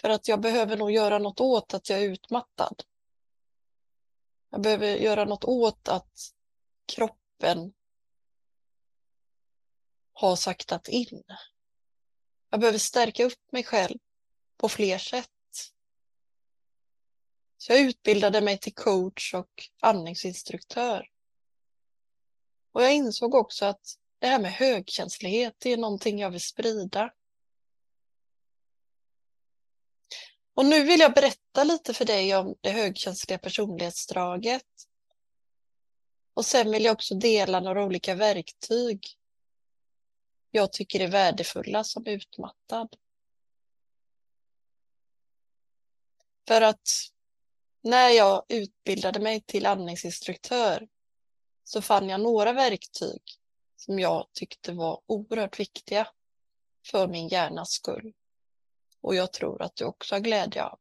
För 0.00 0.08
att 0.08 0.28
jag 0.28 0.40
behöver 0.40 0.76
nog 0.76 0.90
göra 0.90 1.18
något 1.18 1.40
åt 1.40 1.74
att 1.74 1.90
jag 1.90 1.98
är 1.98 2.04
utmattad. 2.04 2.82
Jag 4.50 4.60
behöver 4.60 4.86
göra 4.86 5.24
något 5.24 5.44
åt 5.44 5.88
att 5.88 6.32
kroppen 6.86 7.72
har 10.12 10.36
saktat 10.36 10.88
in. 10.88 11.22
Jag 12.50 12.60
behöver 12.60 12.78
stärka 12.78 13.24
upp 13.24 13.52
mig 13.52 13.64
själv 13.64 13.98
på 14.56 14.68
fler 14.68 14.98
sätt. 14.98 15.28
Så 17.58 17.72
jag 17.72 17.80
utbildade 17.80 18.40
mig 18.40 18.58
till 18.58 18.74
coach 18.74 19.34
och 19.34 19.68
andningsinstruktör. 19.80 21.08
Och 22.72 22.82
jag 22.82 22.94
insåg 22.94 23.34
också 23.34 23.64
att 23.64 23.80
det 24.18 24.26
här 24.26 24.38
med 24.38 24.52
högkänslighet, 24.52 25.54
det 25.58 25.72
är 25.72 25.76
någonting 25.76 26.18
jag 26.18 26.30
vill 26.30 26.40
sprida. 26.40 27.12
Och 30.54 30.66
nu 30.66 30.84
vill 30.84 31.00
jag 31.00 31.14
berätta 31.14 31.64
lite 31.64 31.94
för 31.94 32.04
dig 32.04 32.36
om 32.36 32.54
det 32.60 32.70
högkänsliga 32.70 33.38
personlighetsdraget. 33.38 34.66
Och 36.34 36.46
sen 36.46 36.70
vill 36.70 36.84
jag 36.84 36.92
också 36.92 37.14
dela 37.14 37.60
några 37.60 37.84
olika 37.84 38.14
verktyg 38.14 39.19
jag 40.50 40.72
tycker 40.72 41.00
är 41.00 41.08
värdefulla 41.08 41.84
som 41.84 42.06
utmattad. 42.06 42.96
För 46.48 46.60
att 46.60 46.88
när 47.82 48.08
jag 48.08 48.44
utbildade 48.48 49.20
mig 49.20 49.40
till 49.40 49.66
andningsinstruktör 49.66 50.88
så 51.64 51.82
fann 51.82 52.08
jag 52.08 52.20
några 52.20 52.52
verktyg 52.52 53.22
som 53.76 53.98
jag 53.98 54.28
tyckte 54.32 54.72
var 54.72 55.00
oerhört 55.06 55.60
viktiga 55.60 56.08
för 56.86 57.08
min 57.08 57.28
hjärnas 57.28 57.70
skull. 57.70 58.12
Och 59.00 59.14
jag 59.14 59.32
tror 59.32 59.62
att 59.62 59.76
du 59.76 59.84
också 59.84 60.14
har 60.14 60.20
glädje 60.20 60.64
av. 60.64 60.78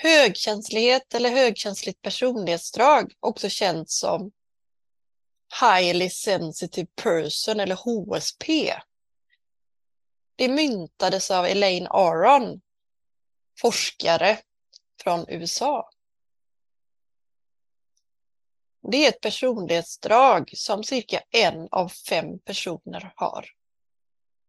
Högkänslighet 0.00 1.14
eller 1.14 1.30
högkänsligt 1.30 2.02
personlighetsdrag, 2.02 3.12
också 3.20 3.48
känt 3.48 3.90
som 3.90 4.32
Highly 5.60 6.10
Sensitive 6.10 6.88
Person 7.02 7.60
eller 7.60 7.74
HSP. 7.74 8.74
Det 10.36 10.48
myntades 10.48 11.30
av 11.30 11.46
Elaine 11.46 11.86
Aron, 11.90 12.60
forskare 13.60 14.38
från 15.02 15.24
USA. 15.28 15.90
Det 18.92 19.04
är 19.04 19.08
ett 19.08 19.20
personlighetsdrag 19.20 20.50
som 20.54 20.84
cirka 20.84 21.22
en 21.30 21.68
av 21.70 21.88
fem 21.88 22.38
personer 22.38 23.12
har. 23.16 23.46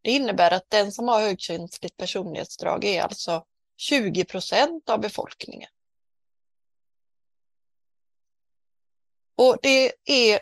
Det 0.02 0.12
innebär 0.12 0.52
att 0.52 0.70
den 0.70 0.92
som 0.92 1.08
har 1.08 1.22
högkänsligt 1.22 1.98
personlighetsdrag 1.98 2.86
är 2.86 3.02
alltså 3.02 3.46
20 3.80 4.26
procent 4.26 4.90
av 4.90 5.00
befolkningen. 5.00 5.70
Och 9.36 9.58
det 9.62 9.94
är 10.06 10.40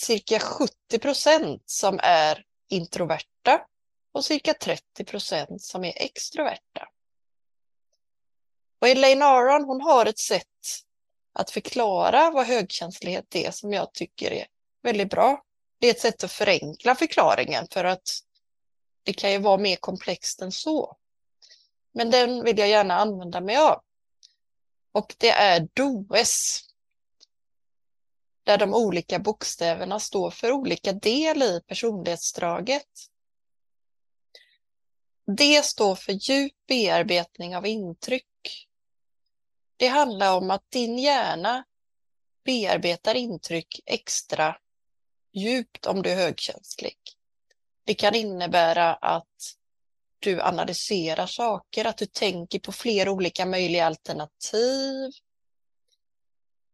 cirka 0.00 0.38
70 0.38 0.98
procent 1.00 1.62
som 1.66 2.00
är 2.02 2.44
introverta 2.68 3.66
och 4.12 4.24
cirka 4.24 4.54
30 4.54 5.04
procent 5.04 5.62
som 5.62 5.84
är 5.84 5.92
extroverta. 5.96 6.88
Och 8.80 8.88
Elaine 8.88 9.22
Aron 9.22 9.64
hon 9.64 9.80
har 9.80 10.06
ett 10.06 10.18
sätt 10.18 10.46
att 11.32 11.50
förklara 11.50 12.30
vad 12.30 12.46
högkänslighet 12.46 13.36
är 13.36 13.50
som 13.50 13.72
jag 13.72 13.92
tycker 13.92 14.30
är 14.30 14.46
väldigt 14.82 15.10
bra. 15.10 15.44
Det 15.78 15.86
är 15.86 15.90
ett 15.90 16.00
sätt 16.00 16.24
att 16.24 16.32
förenkla 16.32 16.94
förklaringen 16.94 17.66
för 17.70 17.84
att 17.84 18.08
det 19.02 19.12
kan 19.12 19.32
ju 19.32 19.38
vara 19.38 19.58
mer 19.58 19.76
komplext 19.76 20.42
än 20.42 20.52
så. 20.52 20.96
Men 21.92 22.10
den 22.10 22.44
vill 22.44 22.58
jag 22.58 22.68
gärna 22.68 22.94
använda 22.94 23.40
mig 23.40 23.56
av. 23.56 23.82
Och 24.92 25.14
det 25.18 25.30
är 25.30 25.68
DOES. 25.74 26.60
Där 28.44 28.58
de 28.58 28.74
olika 28.74 29.18
bokstäverna 29.18 30.00
står 30.00 30.30
för 30.30 30.52
olika 30.52 30.92
del 30.92 31.42
i 31.42 31.60
personlighetsdraget. 31.66 32.88
Det 35.36 35.64
står 35.64 35.94
för 35.94 36.12
djup 36.12 36.66
bearbetning 36.66 37.56
av 37.56 37.66
intryck. 37.66 38.68
Det 39.76 39.86
handlar 39.86 40.36
om 40.36 40.50
att 40.50 40.70
din 40.70 40.98
hjärna 40.98 41.64
bearbetar 42.44 43.14
intryck 43.14 43.80
extra 43.86 44.56
djupt 45.32 45.86
om 45.86 46.02
du 46.02 46.10
är 46.10 46.16
högkänslig. 46.16 46.98
Det 47.84 47.94
kan 47.94 48.14
innebära 48.14 48.94
att 48.94 49.56
du 50.20 50.40
analyserar 50.40 51.26
saker, 51.26 51.84
att 51.84 51.96
du 51.96 52.06
tänker 52.06 52.58
på 52.58 52.72
flera 52.72 53.10
olika 53.10 53.46
möjliga 53.46 53.86
alternativ. 53.86 55.12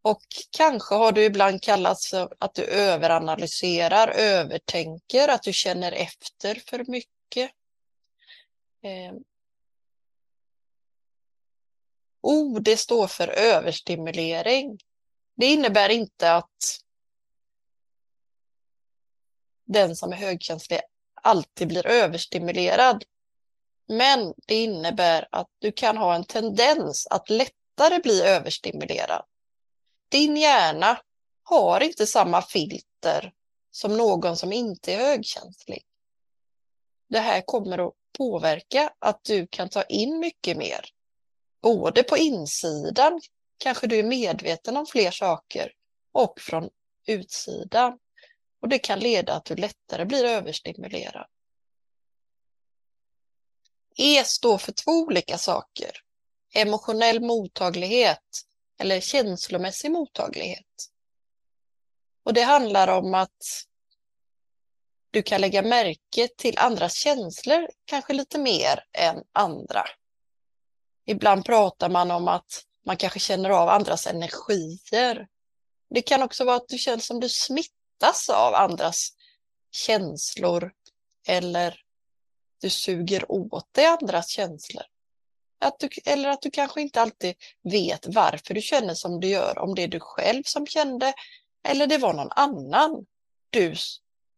Och 0.02 0.22
kanske 0.50 0.94
har 0.94 1.12
du 1.12 1.24
ibland 1.24 1.62
kallats 1.62 2.11
för 2.11 2.35
att 2.38 2.54
du 2.54 2.64
överanalyserar, 2.64 4.09
övertänker, 4.09 5.28
att 5.28 5.42
du 5.42 5.52
känner 5.52 5.92
efter 5.92 6.54
för 6.54 6.85
mycket. 6.90 7.50
Eh. 8.82 9.14
O, 12.20 12.59
det 12.59 12.76
står 12.76 13.06
för 13.06 13.28
överstimulering. 13.28 14.78
Det 15.35 15.46
innebär 15.46 15.88
inte 15.88 16.35
att 16.35 16.80
den 19.64 19.96
som 19.96 20.12
är 20.12 20.16
högkänslig 20.16 20.80
alltid 21.14 21.68
blir 21.68 21.87
överstimulerad. 21.87 23.04
Men 23.88 24.35
det 24.46 24.55
innebär 24.55 25.29
att 25.33 25.49
du 25.59 25.72
kan 25.72 25.96
ha 25.96 26.14
en 26.14 26.25
tendens 26.25 27.07
att 27.11 27.31
lättare 27.31 27.99
bli 28.03 28.22
överstimulerad. 28.22 29.25
Din 30.09 30.37
hjärna 30.37 31.01
har 31.42 31.81
inte 31.81 32.07
samma 32.07 32.42
filter 32.42 33.33
som 33.70 33.96
någon 33.96 34.37
som 34.37 34.53
inte 34.53 34.92
är 34.92 34.99
högkänslig. 34.99 35.87
Det 37.09 37.18
här 37.18 37.40
kommer 37.40 37.88
att 37.88 37.94
påverka 38.18 38.92
att 38.99 39.25
du 39.25 39.46
kan 39.46 39.68
ta 39.68 39.83
in 39.83 40.18
mycket 40.18 40.57
mer. 40.57 40.81
Både 41.62 42.03
på 42.03 42.16
insidan 42.16 43.20
kanske 43.59 43.87
du 43.87 43.99
är 43.99 44.03
medveten 44.03 44.77
om 44.77 44.87
fler 44.87 45.11
saker 45.11 45.72
och 46.12 46.40
från 46.40 46.68
utsidan. 47.07 47.99
Och 48.61 48.68
det 48.68 48.79
kan 48.79 48.99
leda 49.01 49.35
att 49.35 49.44
du 49.44 49.55
lättare 49.55 50.05
blir 50.05 50.25
överstimulerad. 50.25 51.27
E 53.98 54.24
står 54.24 54.59
för 54.59 54.72
två 54.72 54.90
olika 54.90 55.38
saker. 55.38 55.90
Emotionell 56.54 57.20
mottaglighet 57.20 58.42
eller 58.78 59.00
känslomässig 59.00 59.90
mottaglighet. 59.90 60.90
Och 62.24 62.35
det 62.35 62.42
handlar 62.42 62.88
om 62.88 63.14
att 63.14 63.66
du 65.11 65.22
kan 65.22 65.40
lägga 65.40 65.62
märke 65.62 66.28
till 66.37 66.59
andras 66.59 66.94
känslor 66.94 67.68
kanske 67.85 68.12
lite 68.12 68.38
mer 68.38 68.85
än 68.92 69.22
andra. 69.32 69.85
Ibland 71.06 71.44
pratar 71.44 71.88
man 71.88 72.11
om 72.11 72.28
att 72.28 72.64
man 72.87 72.96
kanske 72.96 73.18
känner 73.18 73.50
av 73.50 73.68
andras 73.68 74.06
energier. 74.06 75.29
Det 75.90 76.02
kan 76.02 76.23
också 76.23 76.44
vara 76.44 76.56
att 76.56 76.68
du 76.68 76.79
känner 76.79 77.02
som 77.02 77.21
du 77.21 77.29
smittas 77.29 78.29
av 78.29 78.54
andras 78.54 79.08
känslor 79.71 80.73
eller 81.27 81.85
du 82.61 82.71
suger 82.71 83.33
åt 83.33 83.75
dig 83.75 83.87
andras 83.87 84.29
känslor. 84.29 84.85
Att 85.59 85.79
du, 85.79 85.88
eller 86.04 86.29
att 86.29 86.42
du 86.42 86.50
kanske 86.50 86.83
inte 86.83 87.02
alltid 87.02 87.35
vet 87.63 88.07
varför 88.07 88.54
du 88.54 88.61
känner 88.61 88.94
som 88.94 89.21
du 89.21 89.29
gör, 89.29 89.59
om 89.59 89.75
det 89.75 89.83
är 89.83 89.88
du 89.88 90.00
själv 90.00 90.42
som 90.42 90.67
kände 90.67 91.15
eller 91.69 91.87
det 91.87 91.98
var 91.98 92.15
någon 92.15 92.33
annan 92.33 93.07
du 93.50 93.75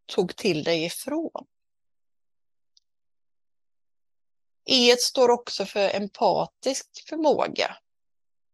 tog 0.07 0.37
till 0.37 0.65
dig 0.65 0.85
ifrån. 0.85 1.47
E 4.65 4.97
står 4.99 5.29
också 5.31 5.67
för 5.67 5.97
empatisk 5.97 7.09
förmåga. 7.09 7.77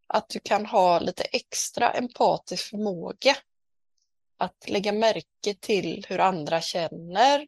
Att 0.07 0.29
du 0.29 0.39
kan 0.39 0.65
ha 0.65 0.99
lite 0.99 1.23
extra 1.23 1.91
empatisk 1.91 2.69
förmåga. 2.69 3.37
Att 4.37 4.69
lägga 4.69 4.91
märke 4.91 5.53
till 5.59 6.05
hur 6.09 6.19
andra 6.19 6.61
känner, 6.61 7.47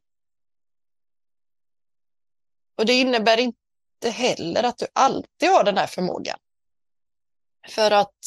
och 2.77 2.85
det 2.85 2.93
innebär 2.93 3.39
inte 3.39 4.09
heller 4.09 4.63
att 4.63 4.77
du 4.77 4.87
alltid 4.93 5.49
har 5.49 5.63
den 5.63 5.77
här 5.77 5.87
förmågan. 5.87 6.39
För 7.67 7.91
att 7.91 8.19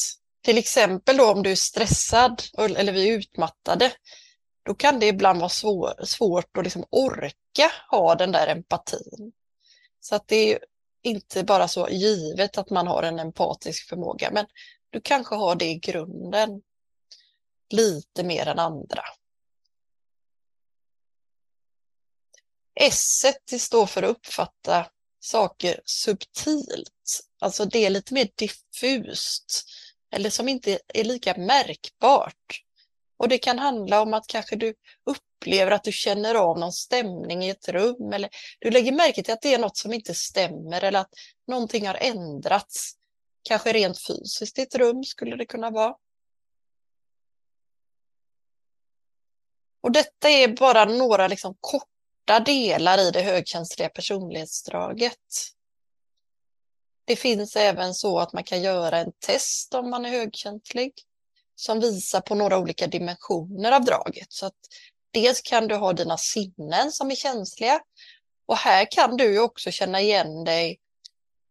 till 0.42 0.58
exempel 0.58 1.16
då 1.16 1.32
om 1.32 1.42
du 1.42 1.50
är 1.50 1.56
stressad 1.56 2.42
eller 2.58 2.92
vi 2.92 3.08
är 3.08 3.12
utmattade, 3.18 3.92
då 4.62 4.74
kan 4.74 5.00
det 5.00 5.06
ibland 5.06 5.38
vara 5.38 5.48
svår, 5.48 6.04
svårt 6.04 6.56
att 6.56 6.64
liksom 6.64 6.84
orka 6.90 7.72
ha 7.90 8.14
den 8.14 8.32
där 8.32 8.46
empatin. 8.46 9.32
Så 10.00 10.14
att 10.14 10.28
det 10.28 10.52
är 10.52 10.58
inte 11.02 11.44
bara 11.44 11.68
så 11.68 11.88
givet 11.88 12.58
att 12.58 12.70
man 12.70 12.86
har 12.86 13.02
en 13.02 13.18
empatisk 13.18 13.88
förmåga, 13.88 14.30
men 14.32 14.46
du 14.90 15.00
kanske 15.00 15.34
har 15.34 15.54
det 15.54 15.64
i 15.64 15.78
grunden. 15.78 16.62
lite 17.70 18.24
mer 18.24 18.48
än 18.48 18.58
andra. 18.58 19.02
S 22.82 23.24
står 23.58 23.86
för 23.86 24.02
att 24.02 24.10
uppfatta 24.10 24.86
saker 25.20 25.80
subtilt, 25.84 27.20
alltså 27.40 27.64
det 27.64 27.86
är 27.86 27.90
lite 27.90 28.14
mer 28.14 28.28
diffust 28.34 29.64
eller 30.10 30.30
som 30.30 30.48
inte 30.48 30.78
är 30.94 31.04
lika 31.04 31.36
märkbart. 31.36 32.64
Och 33.16 33.28
det 33.28 33.38
kan 33.38 33.58
handla 33.58 34.00
om 34.00 34.14
att 34.14 34.26
kanske 34.26 34.56
du 34.56 34.74
upplever 35.04 35.72
att 35.72 35.84
du 35.84 35.92
känner 35.92 36.34
av 36.34 36.58
någon 36.58 36.72
stämning 36.72 37.44
i 37.44 37.50
ett 37.50 37.68
rum 37.68 38.12
eller 38.12 38.30
du 38.58 38.70
lägger 38.70 38.92
märke 38.92 39.22
till 39.22 39.34
att 39.34 39.42
det 39.42 39.54
är 39.54 39.58
något 39.58 39.76
som 39.76 39.92
inte 39.92 40.14
stämmer 40.14 40.84
eller 40.84 41.00
att 41.00 41.14
någonting 41.46 41.86
har 41.86 41.94
ändrats. 41.94 42.92
Kanske 43.42 43.72
rent 43.72 44.06
fysiskt 44.06 44.58
i 44.58 44.62
ett 44.62 44.74
rum 44.74 45.04
skulle 45.04 45.36
det 45.36 45.46
kunna 45.46 45.70
vara. 45.70 45.94
Och 49.80 49.92
detta 49.92 50.30
är 50.30 50.48
bara 50.48 50.84
några 50.84 51.28
liksom 51.28 51.54
korta 52.30 52.44
delar 52.44 52.98
i 52.98 53.10
det 53.10 53.22
högkänsliga 53.22 53.88
personlighetsdraget. 53.88 55.16
Det 57.04 57.16
finns 57.16 57.56
även 57.56 57.94
så 57.94 58.18
att 58.18 58.32
man 58.32 58.44
kan 58.44 58.62
göra 58.62 58.98
en 58.98 59.12
test 59.26 59.74
om 59.74 59.90
man 59.90 60.06
är 60.06 60.10
högkänslig 60.10 60.92
som 61.54 61.80
visar 61.80 62.20
på 62.20 62.34
några 62.34 62.58
olika 62.58 62.86
dimensioner 62.86 63.72
av 63.72 63.84
draget. 63.84 64.32
Så 64.32 64.46
att 64.46 64.58
dels 65.10 65.40
kan 65.42 65.68
du 65.68 65.74
ha 65.74 65.92
dina 65.92 66.18
sinnen 66.18 66.92
som 66.92 67.10
är 67.10 67.14
känsliga 67.14 67.80
och 68.46 68.56
här 68.56 68.90
kan 68.90 69.16
du 69.16 69.40
också 69.40 69.70
känna 69.70 70.00
igen 70.00 70.44
dig 70.44 70.78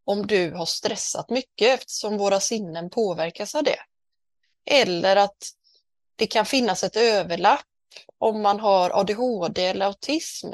om 0.05 0.27
du 0.27 0.51
har 0.51 0.65
stressat 0.65 1.29
mycket 1.29 1.79
eftersom 1.79 2.17
våra 2.17 2.39
sinnen 2.39 2.89
påverkas 2.89 3.55
av 3.55 3.63
det. 3.63 3.79
Eller 4.65 5.15
att 5.15 5.51
det 6.15 6.27
kan 6.27 6.45
finnas 6.45 6.83
ett 6.83 6.95
överlapp 6.95 7.65
om 8.17 8.41
man 8.41 8.59
har 8.59 8.89
ADHD 8.89 9.65
eller 9.65 9.85
autism. 9.85 10.47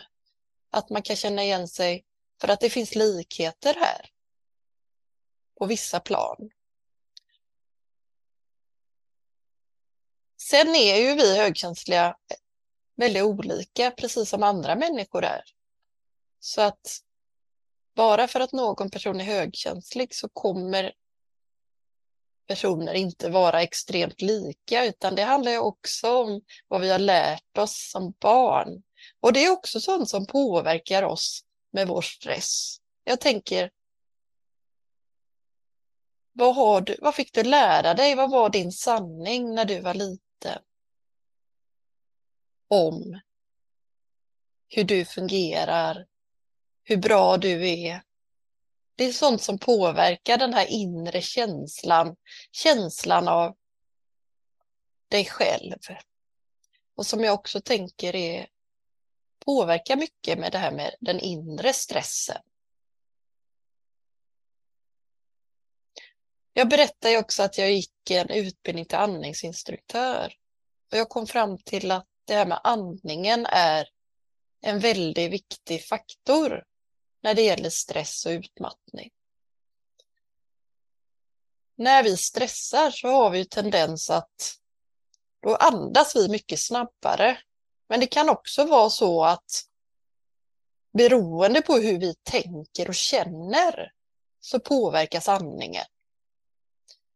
Att 0.75 0.89
man 0.89 1.01
kan 1.01 1.15
känna 1.15 1.43
igen 1.43 1.67
sig 1.67 2.05
för 2.41 2.47
att 2.47 2.59
det 2.59 2.69
finns 2.69 2.95
likheter 2.95 3.73
här 3.73 4.09
på 5.59 5.65
vissa 5.65 5.99
plan. 5.99 6.49
Sen 10.41 10.75
är 10.75 10.95
ju 10.95 11.15
vi 11.15 11.37
högkänsliga 11.37 12.17
väldigt 12.95 13.23
olika, 13.23 13.91
precis 13.91 14.29
som 14.29 14.43
andra 14.43 14.75
människor 14.75 15.23
är. 15.23 15.43
Så 16.39 16.61
att 16.61 16.99
bara 17.95 18.27
för 18.27 18.39
att 18.39 18.51
någon 18.51 18.89
person 18.89 19.21
är 19.21 19.25
högkänslig 19.25 20.15
så 20.15 20.29
kommer 20.29 20.93
personer 22.47 22.93
inte 22.93 23.29
vara 23.29 23.61
extremt 23.61 24.21
lika, 24.21 24.85
utan 24.85 25.15
det 25.15 25.23
handlar 25.23 25.51
ju 25.51 25.59
också 25.59 26.17
om 26.17 26.41
vad 26.67 26.81
vi 26.81 26.89
har 26.89 26.99
lärt 26.99 27.57
oss 27.57 27.89
som 27.91 28.13
barn. 28.19 28.83
Och 29.19 29.33
det 29.33 29.45
är 29.45 29.51
också 29.51 29.79
sånt 29.79 30.09
som 30.09 30.25
påverkar 30.25 31.03
oss 31.03 31.45
med 31.71 31.87
vår 31.87 32.01
stress. 32.01 32.77
Jag 33.03 33.21
tänker, 33.21 33.71
vad, 36.31 36.55
har 36.55 36.81
du, 36.81 36.97
vad 37.01 37.15
fick 37.15 37.33
du 37.33 37.43
lära 37.43 37.93
dig? 37.93 38.15
Vad 38.15 38.31
var 38.31 38.49
din 38.49 38.71
sanning 38.71 39.55
när 39.55 39.65
du 39.65 39.79
var 39.79 39.93
liten? 39.93 40.61
Om 42.67 43.19
hur 44.67 44.83
du 44.83 45.05
fungerar, 45.05 46.05
hur 46.83 46.97
bra 46.97 47.37
du 47.37 47.69
är. 47.69 48.01
Det 48.95 49.03
är 49.03 49.11
sånt 49.11 49.41
som 49.41 49.59
påverkar 49.59 50.37
den 50.37 50.53
här 50.53 50.65
inre 50.65 51.21
känslan, 51.21 52.15
känslan 52.51 53.27
av 53.27 53.55
dig 55.07 55.25
själv. 55.25 55.77
Och 56.95 57.05
som 57.05 57.23
jag 57.23 57.33
också 57.33 57.61
tänker 57.61 58.15
är 58.15 58.47
påverkar 59.45 59.95
mycket 59.95 60.39
med 60.39 60.51
det 60.51 60.57
här 60.57 60.71
med 60.71 60.95
den 60.99 61.19
inre 61.19 61.73
stressen. 61.73 62.41
Jag 66.53 66.69
berättade 66.69 67.17
också 67.17 67.43
att 67.43 67.57
jag 67.57 67.71
gick 67.71 68.11
en 68.11 68.29
utbildning 68.29 68.85
till 68.85 68.97
andningsinstruktör. 68.97 70.33
Och 70.91 70.97
jag 70.97 71.09
kom 71.09 71.27
fram 71.27 71.57
till 71.57 71.91
att 71.91 72.07
det 72.25 72.33
här 72.33 72.45
med 72.45 72.61
andningen 72.63 73.45
är 73.45 73.89
en 74.61 74.79
väldigt 74.79 75.31
viktig 75.31 75.85
faktor 75.85 76.63
när 77.21 77.33
det 77.33 77.41
gäller 77.41 77.69
stress 77.69 78.25
och 78.25 78.29
utmattning. 78.29 79.11
När 81.75 82.03
vi 82.03 82.17
stressar 82.17 82.91
så 82.91 83.07
har 83.07 83.29
vi 83.29 83.45
tendens 83.45 84.09
att 84.09 84.59
då 85.41 85.55
andas 85.55 86.15
vi 86.15 86.29
mycket 86.29 86.59
snabbare. 86.59 87.37
Men 87.87 87.99
det 87.99 88.07
kan 88.07 88.29
också 88.29 88.65
vara 88.65 88.89
så 88.89 89.23
att 89.23 89.65
beroende 90.93 91.61
på 91.61 91.73
hur 91.73 91.99
vi 91.99 92.15
tänker 92.15 92.87
och 92.87 92.95
känner 92.95 93.91
så 94.39 94.59
påverkas 94.59 95.29
andningen. 95.29 95.85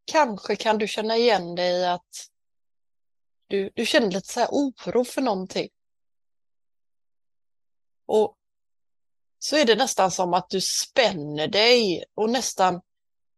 Kanske 0.05 0.55
kan 0.55 0.77
du 0.77 0.87
känna 0.87 1.17
igen 1.17 1.55
dig 1.55 1.71
i 1.71 1.85
att 1.85 2.29
du, 3.47 3.71
du 3.75 3.85
känner 3.85 4.11
lite 4.11 4.33
så 4.33 4.39
här 4.39 4.49
oro 4.51 5.05
för 5.05 5.21
någonting. 5.21 5.69
Och 8.05 8.35
så 9.39 9.55
är 9.55 9.65
det 9.65 9.75
nästan 9.75 10.11
som 10.11 10.33
att 10.33 10.49
du 10.49 10.61
spänner 10.61 11.47
dig 11.47 12.05
och 12.15 12.29
nästan 12.29 12.81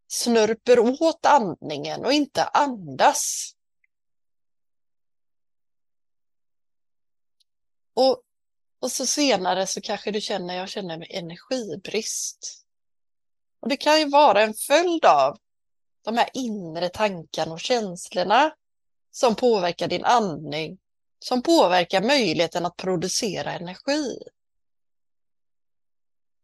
snörper 0.07 0.79
åt 0.79 1.25
andningen 1.25 2.05
och 2.05 2.13
inte 2.13 2.43
andas. 2.43 3.53
Och, 7.93 8.21
och 8.79 8.91
så 8.91 9.05
senare 9.05 9.67
så 9.67 9.81
kanske 9.81 10.11
du 10.11 10.21
känner, 10.21 10.55
jag 10.55 10.69
känner 10.69 10.97
mig 10.97 11.07
energibrist. 11.11 12.65
Och 13.59 13.69
det 13.69 13.77
kan 13.77 13.99
ju 13.99 14.09
vara 14.09 14.41
en 14.41 14.53
följd 14.53 15.05
av 15.05 15.37
de 16.01 16.17
här 16.17 16.29
inre 16.33 16.89
tankarna 16.89 17.53
och 17.53 17.59
känslorna 17.59 18.53
som 19.11 19.35
påverkar 19.35 19.87
din 19.87 20.05
andning, 20.05 20.77
som 21.19 21.41
påverkar 21.41 22.01
möjligheten 22.01 22.65
att 22.65 22.75
producera 22.75 23.53
energi. 23.53 24.17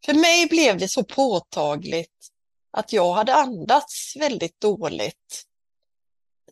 För 0.06 0.14
mig 0.14 0.48
blev 0.48 0.78
det 0.78 0.88
så 0.88 1.04
påtagligt 1.04 2.32
att 2.72 2.94
jag 2.94 3.14
hade 3.14 3.36
andats 3.36 4.16
väldigt 4.16 4.60
dåligt 4.60 5.46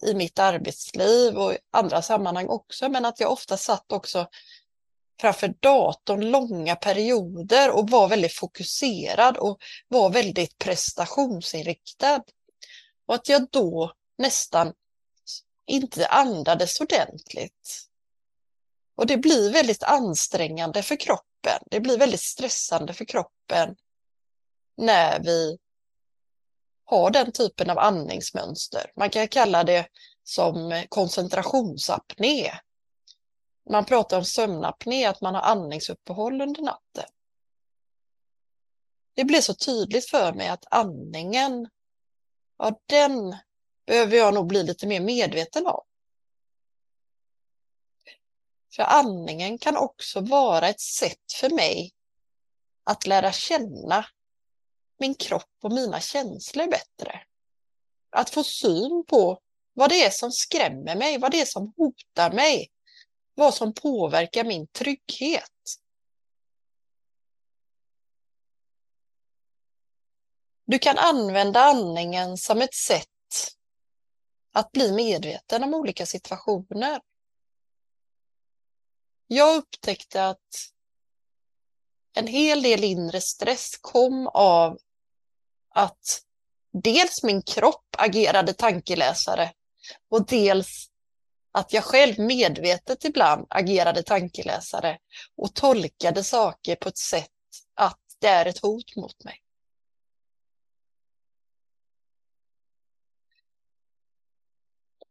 i 0.01 0.13
mitt 0.13 0.39
arbetsliv 0.39 1.37
och 1.37 1.53
i 1.53 1.57
andra 1.71 2.01
sammanhang 2.01 2.47
också, 2.47 2.89
men 2.89 3.05
att 3.05 3.19
jag 3.19 3.31
ofta 3.31 3.57
satt 3.57 3.91
också 3.91 4.27
framför 5.21 5.53
datorn 5.59 6.31
långa 6.31 6.75
perioder 6.75 7.71
och 7.71 7.89
var 7.89 8.07
väldigt 8.07 8.33
fokuserad 8.33 9.37
och 9.37 9.57
var 9.87 10.09
väldigt 10.09 10.57
prestationsinriktad. 10.57 12.23
Och 13.05 13.15
att 13.15 13.29
jag 13.29 13.47
då 13.51 13.93
nästan 14.17 14.73
inte 15.67 16.07
andades 16.07 16.81
ordentligt. 16.81 17.87
Och 18.95 19.07
det 19.07 19.17
blir 19.17 19.51
väldigt 19.51 19.83
ansträngande 19.83 20.83
för 20.83 20.95
kroppen. 20.95 21.59
Det 21.71 21.79
blir 21.79 21.97
väldigt 21.97 22.21
stressande 22.21 22.93
för 22.93 23.05
kroppen 23.05 23.75
när 24.77 25.19
vi 25.19 25.57
har 26.85 27.11
den 27.11 27.31
typen 27.31 27.69
av 27.69 27.79
andningsmönster. 27.79 28.91
Man 28.95 29.09
kan 29.09 29.27
kalla 29.27 29.63
det 29.63 29.87
som 30.23 30.83
koncentrationsapné. 30.89 32.51
Man 33.69 33.85
pratar 33.85 34.17
om 34.17 34.25
sömnapné, 34.25 35.05
att 35.05 35.21
man 35.21 35.35
har 35.35 35.41
andningsuppehåll 35.41 36.41
under 36.41 36.61
natten. 36.61 37.05
Det 39.13 39.23
blir 39.23 39.41
så 39.41 39.53
tydligt 39.53 40.09
för 40.09 40.33
mig 40.33 40.47
att 40.47 40.65
andningen 40.71 41.69
ja, 42.57 42.79
den 42.85 43.35
behöver 43.85 44.17
jag 44.17 44.33
nog 44.33 44.47
bli 44.47 44.63
lite 44.63 44.87
mer 44.87 44.99
medveten 44.99 45.67
om. 45.67 45.81
För 48.75 48.83
andningen 48.83 49.57
kan 49.57 49.77
också 49.77 50.21
vara 50.21 50.69
ett 50.69 50.81
sätt 50.81 51.31
för 51.39 51.49
mig 51.49 51.93
att 52.83 53.07
lära 53.07 53.31
känna 53.31 54.05
min 54.99 55.15
kropp 55.15 55.57
och 55.63 55.71
mina 55.71 55.99
känslor 55.99 56.67
bättre. 56.67 57.21
Att 58.09 58.29
få 58.29 58.43
syn 58.43 59.05
på 59.07 59.39
vad 59.73 59.89
det 59.89 60.03
är 60.03 60.09
som 60.09 60.31
skrämmer 60.31 60.95
mig, 60.95 61.17
vad 61.17 61.31
det 61.31 61.41
är 61.41 61.45
som 61.45 61.73
hotar 61.77 62.31
mig, 62.31 62.71
vad 63.35 63.53
som 63.53 63.73
påverkar 63.73 64.43
min 64.43 64.67
trygghet. 64.67 65.51
Du 70.65 70.79
kan 70.79 70.97
använda 70.97 71.59
andningen 71.59 72.37
som 72.37 72.61
ett 72.61 72.73
sätt 72.73 73.07
att 74.51 74.71
bli 74.71 74.91
medveten 74.91 75.63
om 75.63 75.73
olika 75.73 76.05
situationer. 76.05 77.01
Jag 79.27 79.57
upptäckte 79.57 80.27
att 80.27 80.71
en 82.13 82.27
hel 82.27 82.63
del 82.63 82.83
inre 82.83 83.21
stress 83.21 83.77
kom 83.81 84.27
av 84.27 84.79
att 85.69 86.21
dels 86.71 87.23
min 87.23 87.41
kropp 87.41 87.95
agerade 87.97 88.53
tankeläsare 88.53 89.53
och 90.09 90.25
dels 90.25 90.89
att 91.55 91.73
jag 91.73 91.83
själv 91.83 92.19
medvetet 92.19 93.05
ibland 93.05 93.45
agerade 93.49 94.03
tankeläsare 94.03 94.97
och 95.35 95.53
tolkade 95.53 96.23
saker 96.23 96.75
på 96.75 96.89
ett 96.89 96.97
sätt 96.97 97.31
att 97.73 97.99
det 98.19 98.27
är 98.27 98.45
ett 98.45 98.61
hot 98.61 98.95
mot 98.95 99.23
mig. 99.23 99.41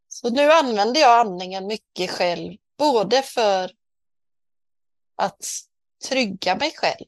Så 0.08 0.30
nu 0.30 0.50
använder 0.52 1.00
jag 1.00 1.20
andningen 1.20 1.66
mycket 1.66 2.10
själv, 2.10 2.56
både 2.78 3.22
för 3.22 3.72
att 5.16 5.44
trygga 6.08 6.56
mig 6.56 6.74
själv 6.76 7.06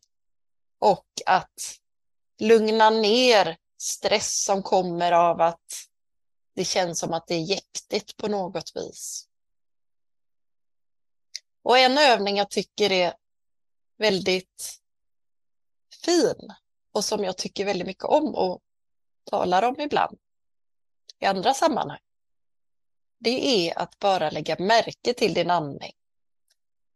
och 0.78 1.08
att 1.26 1.78
lugna 2.38 2.90
ner 2.90 3.56
stress 3.78 4.44
som 4.44 4.62
kommer 4.62 5.12
av 5.12 5.40
att 5.40 5.85
det 6.56 6.64
känns 6.64 6.98
som 6.98 7.12
att 7.12 7.26
det 7.26 7.34
är 7.34 7.40
jäktigt 7.40 8.16
på 8.16 8.28
något 8.28 8.76
vis. 8.76 9.28
Och 11.62 11.78
en 11.78 11.98
övning 11.98 12.36
jag 12.36 12.50
tycker 12.50 12.92
är 12.92 13.14
väldigt 13.98 14.80
fin 16.04 16.52
och 16.92 17.04
som 17.04 17.24
jag 17.24 17.36
tycker 17.36 17.64
väldigt 17.64 17.86
mycket 17.86 18.04
om 18.04 18.34
och 18.34 18.60
talar 19.24 19.62
om 19.62 19.80
ibland 19.80 20.18
i 21.18 21.26
andra 21.26 21.54
sammanhang. 21.54 22.00
Det 23.18 23.68
är 23.68 23.78
att 23.78 23.98
bara 23.98 24.30
lägga 24.30 24.56
märke 24.58 25.14
till 25.14 25.34
din 25.34 25.50
andning. 25.50 25.92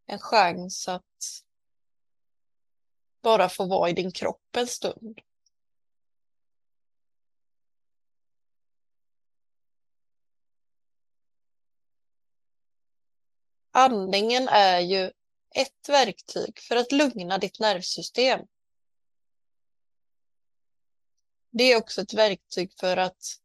En 0.06 0.20
chans 0.20 0.88
att 0.88 1.44
bara 3.24 3.50
få 3.50 3.66
vara 3.66 3.90
i 3.90 3.94
din 3.94 4.12
kropp 4.12 4.56
en 4.58 4.68
stund. 4.68 5.22
Andningen 13.72 14.48
är 14.48 14.80
ju 14.80 15.12
ett 15.56 15.90
verktyg 15.90 16.60
för 16.60 16.76
att 16.76 16.92
lugna 16.92 17.38
ditt 17.38 17.60
nervsystem. 17.60 18.40
Det 21.50 21.64
är 21.64 21.78
också 21.78 22.02
ett 22.02 22.14
verktyg 22.14 22.74
för 22.80 22.98
att 22.98 23.40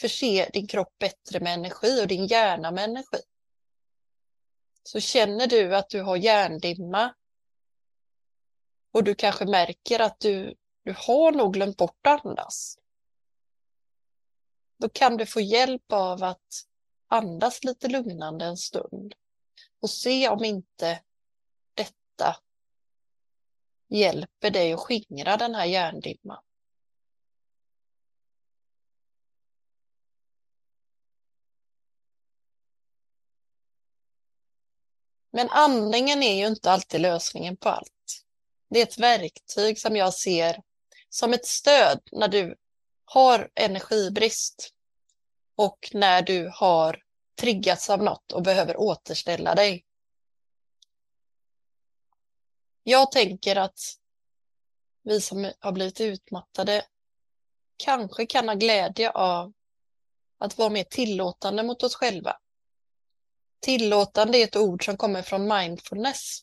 förse 0.00 0.50
din 0.52 0.66
kropp 0.66 0.98
bättre 0.98 1.40
med 1.40 1.54
energi 1.54 2.02
och 2.02 2.08
din 2.08 2.26
hjärna 2.26 2.70
med 2.70 2.84
energi. 2.84 3.20
Så 4.82 5.00
känner 5.00 5.46
du 5.46 5.76
att 5.76 5.88
du 5.88 6.02
har 6.02 6.16
hjärndimma 6.16 7.14
och 8.96 9.04
du 9.04 9.14
kanske 9.14 9.44
märker 9.44 10.00
att 10.00 10.20
du, 10.20 10.54
du 10.82 10.94
har 10.98 11.32
nog 11.32 11.52
glömt 11.52 11.76
bort 11.76 12.06
att 12.06 12.26
andas. 12.26 12.78
Då 14.76 14.88
kan 14.88 15.16
du 15.16 15.26
få 15.26 15.40
hjälp 15.40 15.92
av 15.92 16.24
att 16.24 16.66
andas 17.08 17.64
lite 17.64 17.88
lugnande 17.88 18.44
en 18.44 18.56
stund 18.56 19.14
och 19.80 19.90
se 19.90 20.28
om 20.28 20.44
inte 20.44 21.02
detta 21.74 22.36
hjälper 23.88 24.50
dig 24.50 24.72
att 24.72 24.80
skingra 24.80 25.36
den 25.36 25.54
här 25.54 25.66
hjärndimman. 25.66 26.42
Men 35.30 35.50
andningen 35.50 36.22
är 36.22 36.34
ju 36.34 36.46
inte 36.46 36.70
alltid 36.70 37.00
lösningen 37.00 37.56
på 37.56 37.68
allt. 37.68 38.25
Det 38.68 38.78
är 38.78 38.82
ett 38.82 38.98
verktyg 38.98 39.80
som 39.80 39.96
jag 39.96 40.14
ser 40.14 40.62
som 41.08 41.32
ett 41.32 41.46
stöd 41.46 42.00
när 42.12 42.28
du 42.28 42.56
har 43.04 43.50
energibrist 43.54 44.72
och 45.56 45.90
när 45.94 46.22
du 46.22 46.50
har 46.54 47.02
triggats 47.34 47.90
av 47.90 48.02
något 48.02 48.32
och 48.32 48.42
behöver 48.42 48.76
återställa 48.76 49.54
dig. 49.54 49.84
Jag 52.82 53.12
tänker 53.12 53.56
att 53.56 53.80
vi 55.02 55.20
som 55.20 55.52
har 55.60 55.72
blivit 55.72 56.00
utmattade 56.00 56.86
kanske 57.76 58.26
kan 58.26 58.48
ha 58.48 58.54
glädje 58.54 59.10
av 59.10 59.52
att 60.38 60.58
vara 60.58 60.70
mer 60.70 60.84
tillåtande 60.84 61.62
mot 61.62 61.82
oss 61.82 61.94
själva. 61.94 62.36
Tillåtande 63.60 64.38
är 64.38 64.44
ett 64.44 64.56
ord 64.56 64.84
som 64.84 64.96
kommer 64.96 65.22
från 65.22 65.48
mindfulness. 65.48 66.40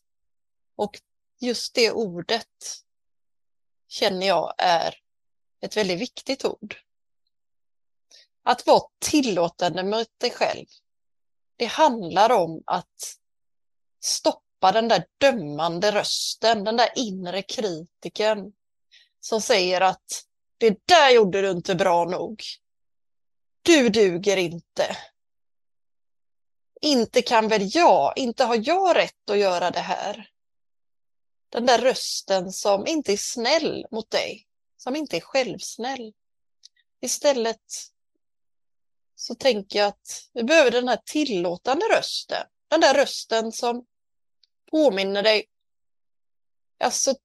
Och 0.76 1.00
just 1.44 1.74
det 1.74 1.92
ordet 1.92 2.84
känner 3.88 4.28
jag 4.28 4.54
är 4.58 4.96
ett 5.62 5.78
väldigt 5.78 6.00
viktigt 6.00 6.46
ord. 6.46 6.76
Att 8.44 8.68
vara 8.68 8.90
tillåtande 9.00 9.84
mot 9.84 10.20
dig 10.20 10.32
själv. 10.32 10.66
Det 11.56 11.66
handlar 11.66 12.32
om 12.32 12.64
att 12.66 13.18
stoppa 14.00 14.72
den 14.72 14.88
där 14.88 15.06
dömande 15.18 15.92
rösten, 15.92 16.64
den 16.64 16.78
där 16.78 16.90
inre 16.96 17.42
kritiken 17.42 18.54
som 19.20 19.42
säger 19.42 19.82
att 19.82 20.26
det 20.58 20.86
där 20.86 21.10
gjorde 21.10 21.42
du 21.42 21.52
inte 21.52 21.76
bra 21.76 22.06
nog. 22.06 22.44
Du 23.62 23.90
duger 23.90 24.38
inte. 24.38 24.98
Inte 26.82 27.22
kan 27.22 27.48
väl 27.48 27.76
jag, 27.76 28.14
inte 28.16 28.44
har 28.46 28.62
jag 28.68 28.96
rätt 28.96 29.30
att 29.30 29.38
göra 29.38 29.72
det 29.72 29.80
här. 29.80 30.33
Den 31.54 31.66
där 31.66 31.78
rösten 31.78 32.52
som 32.52 32.88
inte 32.88 33.14
är 33.14 33.18
snäll 33.18 33.86
mot 33.92 34.12
dig, 34.12 34.48
som 34.78 34.96
inte 34.96 35.18
är 35.18 35.22
självsnäll. 35.22 36.14
Istället 37.02 37.62
så 39.16 39.36
tänker 39.36 39.80
jag 39.80 39.88
att 39.88 40.30
vi 40.34 40.44
behöver 40.44 40.72
den 40.72 40.88
här 40.88 41.00
tillåtande 41.06 41.86
rösten. 41.86 42.44
Den 42.68 42.82
där 42.82 42.94
rösten 42.94 43.52
som 43.52 43.86
påminner 44.72 45.24
dig. 45.24 45.46
Alltså, 46.80 47.16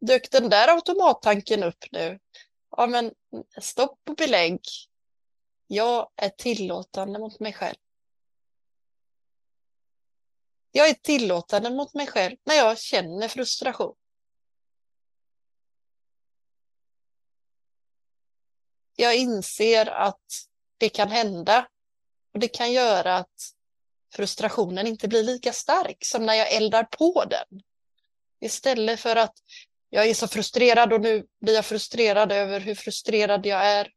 dök 0.00 0.30
den 0.30 0.50
där 0.50 0.68
automattanken 0.68 1.62
upp 1.62 1.84
nu? 1.92 2.18
Ja, 2.76 2.86
men 2.86 3.12
stopp 3.60 3.98
och 4.08 4.16
belägg. 4.16 4.60
Jag 5.66 6.10
är 6.16 6.28
tillåtande 6.28 7.18
mot 7.18 7.40
mig 7.40 7.52
själv. 7.52 7.76
Jag 10.76 10.88
är 10.88 10.94
tillåtande 10.94 11.70
mot 11.70 11.94
mig 11.94 12.06
själv 12.06 12.36
när 12.44 12.54
jag 12.54 12.78
känner 12.78 13.28
frustration. 13.28 13.96
Jag 18.96 19.16
inser 19.16 19.86
att 19.86 20.46
det 20.78 20.88
kan 20.88 21.08
hända 21.08 21.68
och 22.32 22.40
det 22.40 22.48
kan 22.48 22.72
göra 22.72 23.16
att 23.16 23.52
frustrationen 24.12 24.86
inte 24.86 25.08
blir 25.08 25.22
lika 25.22 25.52
stark 25.52 25.98
som 26.00 26.26
när 26.26 26.34
jag 26.34 26.52
eldar 26.52 26.84
på 26.84 27.24
den. 27.24 27.62
Istället 28.40 29.00
för 29.00 29.16
att 29.16 29.38
jag 29.90 30.06
är 30.06 30.14
så 30.14 30.28
frustrerad 30.28 30.92
och 30.92 31.00
nu 31.00 31.26
blir 31.40 31.54
jag 31.54 31.66
frustrerad 31.66 32.32
över 32.32 32.60
hur 32.60 32.74
frustrerad 32.74 33.46
jag 33.46 33.66
är. 33.66 33.92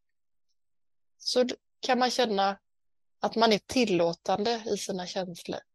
Så 1.18 1.46
kan 1.80 2.00
man 2.00 2.12
känna 2.12 2.60
att 3.20 3.36
man 3.36 3.54
är 3.54 3.60
tillåtande 3.66 4.64
i 4.66 4.78
sina 4.78 5.08
känslor. 5.08 5.69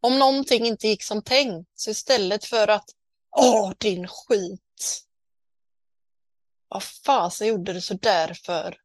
Om 0.00 0.18
någonting 0.18 0.66
inte 0.66 0.88
gick 0.88 1.02
som 1.02 1.22
tänkt, 1.22 1.70
så 1.74 1.90
istället 1.90 2.44
för 2.44 2.68
att 2.68 2.90
åh, 3.30 3.72
din 3.78 4.08
skit. 4.08 5.06
vad 6.68 6.82
fasen 6.82 7.48
gjorde 7.48 7.72
du 7.72 7.80
så 7.80 7.94
därför? 7.94 8.80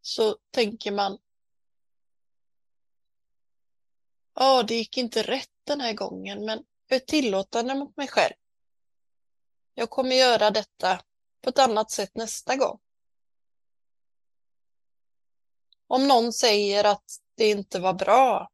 Så 0.00 0.36
tänker 0.50 0.92
man, 0.92 1.18
ja, 4.34 4.62
det 4.62 4.74
gick 4.74 4.98
inte 4.98 5.22
rätt 5.22 5.50
den 5.64 5.80
här 5.80 5.92
gången, 5.92 6.44
men 6.44 6.64
jag 6.86 6.96
är 6.96 7.06
tillåtande 7.06 7.74
mot 7.74 7.96
mig 7.96 8.08
själv. 8.08 8.34
Jag 9.74 9.90
kommer 9.90 10.16
göra 10.16 10.50
detta 10.50 11.00
på 11.40 11.50
ett 11.50 11.58
annat 11.58 11.90
sätt 11.90 12.14
nästa 12.14 12.56
gång. 12.56 12.78
Om 15.86 16.08
någon 16.08 16.32
säger 16.32 16.84
att 16.84 17.04
det 17.34 17.50
inte 17.50 17.80
var 17.80 17.92
bra, 17.92 18.50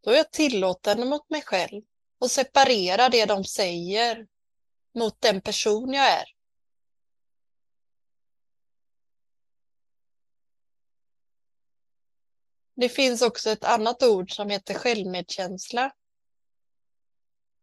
då 0.00 0.10
är 0.10 0.16
jag 0.16 0.32
tillåtande 0.32 1.04
mot 1.04 1.30
mig 1.30 1.42
själv 1.42 1.82
och 2.18 2.30
separera 2.30 3.08
det 3.08 3.26
de 3.26 3.44
säger 3.44 4.26
mot 4.94 5.20
den 5.20 5.40
person 5.40 5.92
jag 5.92 6.06
är. 6.06 6.24
Det 12.74 12.88
finns 12.88 13.22
också 13.22 13.50
ett 13.50 13.64
annat 13.64 14.02
ord 14.02 14.34
som 14.34 14.50
heter 14.50 14.74
självmedkänsla 14.74 15.92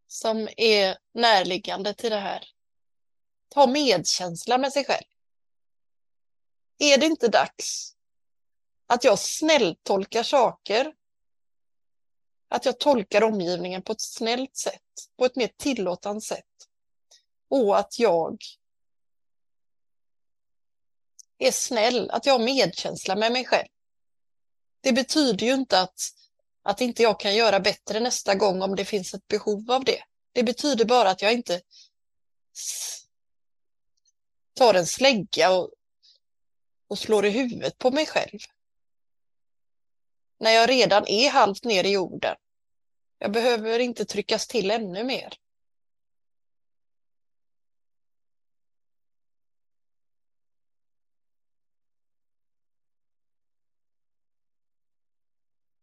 som 0.07 0.49
är 0.57 0.97
närliggande 1.13 1.93
till 1.93 2.09
det 2.09 2.19
här. 2.19 2.43
Ta 3.49 3.67
medkänsla 3.67 4.57
med 4.57 4.73
sig 4.73 4.85
själv. 4.85 5.05
Är 6.77 6.97
det 6.97 7.05
inte 7.05 7.27
dags 7.27 7.95
att 8.87 9.03
jag 9.03 9.19
snälltolkar 9.19 10.23
saker? 10.23 10.93
Att 12.49 12.65
jag 12.65 12.79
tolkar 12.79 13.23
omgivningen 13.23 13.81
på 13.81 13.91
ett 13.91 14.01
snällt 14.01 14.57
sätt, 14.57 14.81
på 15.17 15.25
ett 15.25 15.35
mer 15.35 15.49
tillåtande 15.57 16.21
sätt. 16.21 16.45
Och 17.49 17.79
att 17.79 17.99
jag 17.99 18.37
är 21.37 21.51
snäll, 21.51 22.09
att 22.09 22.25
jag 22.25 22.33
har 22.33 22.45
medkänsla 22.45 23.15
med 23.15 23.31
mig 23.31 23.45
själv. 23.45 23.67
Det 24.81 24.93
betyder 24.93 25.45
ju 25.45 25.53
inte 25.53 25.81
att, 25.81 25.99
att 26.63 26.81
inte 26.81 27.03
jag 27.03 27.19
kan 27.19 27.35
göra 27.35 27.59
bättre 27.59 27.99
nästa 27.99 28.35
gång 28.35 28.61
om 28.61 28.75
det 28.75 28.85
finns 28.85 29.13
ett 29.13 29.27
behov 29.27 29.71
av 29.71 29.83
det. 29.83 30.03
Det 30.33 30.43
betyder 30.43 30.85
bara 30.85 31.09
att 31.09 31.21
jag 31.21 31.33
inte 31.33 31.61
tar 34.53 34.73
en 34.73 34.87
slägga 34.87 35.51
och, 35.51 35.71
och 36.87 36.99
slår 36.99 37.25
i 37.25 37.29
huvudet 37.29 37.77
på 37.77 37.91
mig 37.91 38.05
själv. 38.05 38.39
När 40.37 40.51
jag 40.51 40.69
redan 40.69 41.07
är 41.07 41.29
halvt 41.29 41.63
ner 41.63 41.83
i 41.83 41.91
jorden. 41.91 42.35
Jag 43.17 43.31
behöver 43.31 43.79
inte 43.79 44.05
tryckas 44.05 44.47
till 44.47 44.71
ännu 44.71 45.03
mer. 45.03 45.33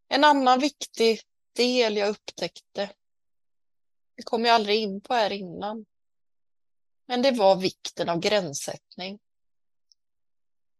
En 0.08 0.24
annan 0.24 0.60
viktig 0.60 1.20
del 1.52 1.96
jag 1.96 2.08
upptäckte, 2.08 2.90
det 4.16 4.22
kom 4.22 4.44
jag 4.44 4.54
aldrig 4.54 4.82
in 4.82 5.00
på 5.00 5.14
här 5.14 5.32
innan, 5.32 5.86
men 7.06 7.22
det 7.22 7.30
var 7.30 7.56
vikten 7.56 8.08
av 8.08 8.18
gränssättning. 8.18 9.18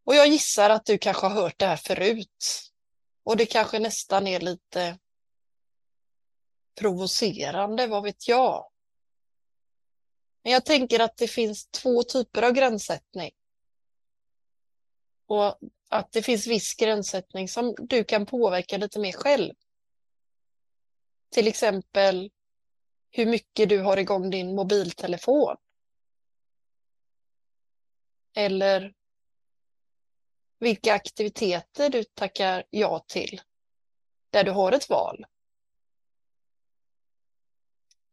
Och 0.03 0.15
jag 0.15 0.27
gissar 0.27 0.69
att 0.69 0.85
du 0.85 0.97
kanske 0.97 1.27
har 1.27 1.41
hört 1.41 1.59
det 1.59 1.65
här 1.65 1.77
förut. 1.77 2.71
Och 3.25 3.37
det 3.37 3.45
kanske 3.45 3.79
nästan 3.79 4.27
är 4.27 4.39
lite 4.39 4.97
provocerande, 6.79 7.87
vad 7.87 8.03
vet 8.03 8.27
jag? 8.27 8.71
Men 10.43 10.53
jag 10.53 10.65
tänker 10.65 10.99
att 10.99 11.17
det 11.17 11.27
finns 11.27 11.67
två 11.67 12.03
typer 12.03 12.43
av 12.43 12.51
gränssättning. 12.51 13.31
Och 15.25 15.59
att 15.89 16.11
det 16.11 16.21
finns 16.21 16.47
viss 16.47 16.75
gränssättning 16.75 17.47
som 17.47 17.75
du 17.79 18.03
kan 18.03 18.25
påverka 18.25 18.77
lite 18.77 18.99
mer 18.99 19.11
själv. 19.11 19.53
Till 21.29 21.47
exempel 21.47 22.31
hur 23.11 23.25
mycket 23.25 23.69
du 23.69 23.79
har 23.79 23.97
igång 23.97 24.29
din 24.29 24.55
mobiltelefon. 24.55 25.57
Eller 28.33 28.93
vilka 30.65 30.93
aktiviteter 30.93 31.89
du 31.89 32.03
tackar 32.03 32.63
ja 32.69 32.99
till 33.07 33.41
där 34.29 34.43
du 34.43 34.51
har 34.51 34.71
ett 34.71 34.89
val. 34.89 35.25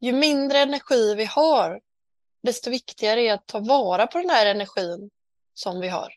Ju 0.00 0.12
mindre 0.12 0.58
energi 0.58 1.14
vi 1.14 1.24
har, 1.24 1.80
desto 2.42 2.70
viktigare 2.70 3.20
är 3.20 3.34
att 3.34 3.46
ta 3.46 3.58
vara 3.58 4.06
på 4.06 4.18
den 4.18 4.30
här 4.30 4.46
energin 4.46 5.10
som 5.54 5.80
vi 5.80 5.88
har. 5.88 6.14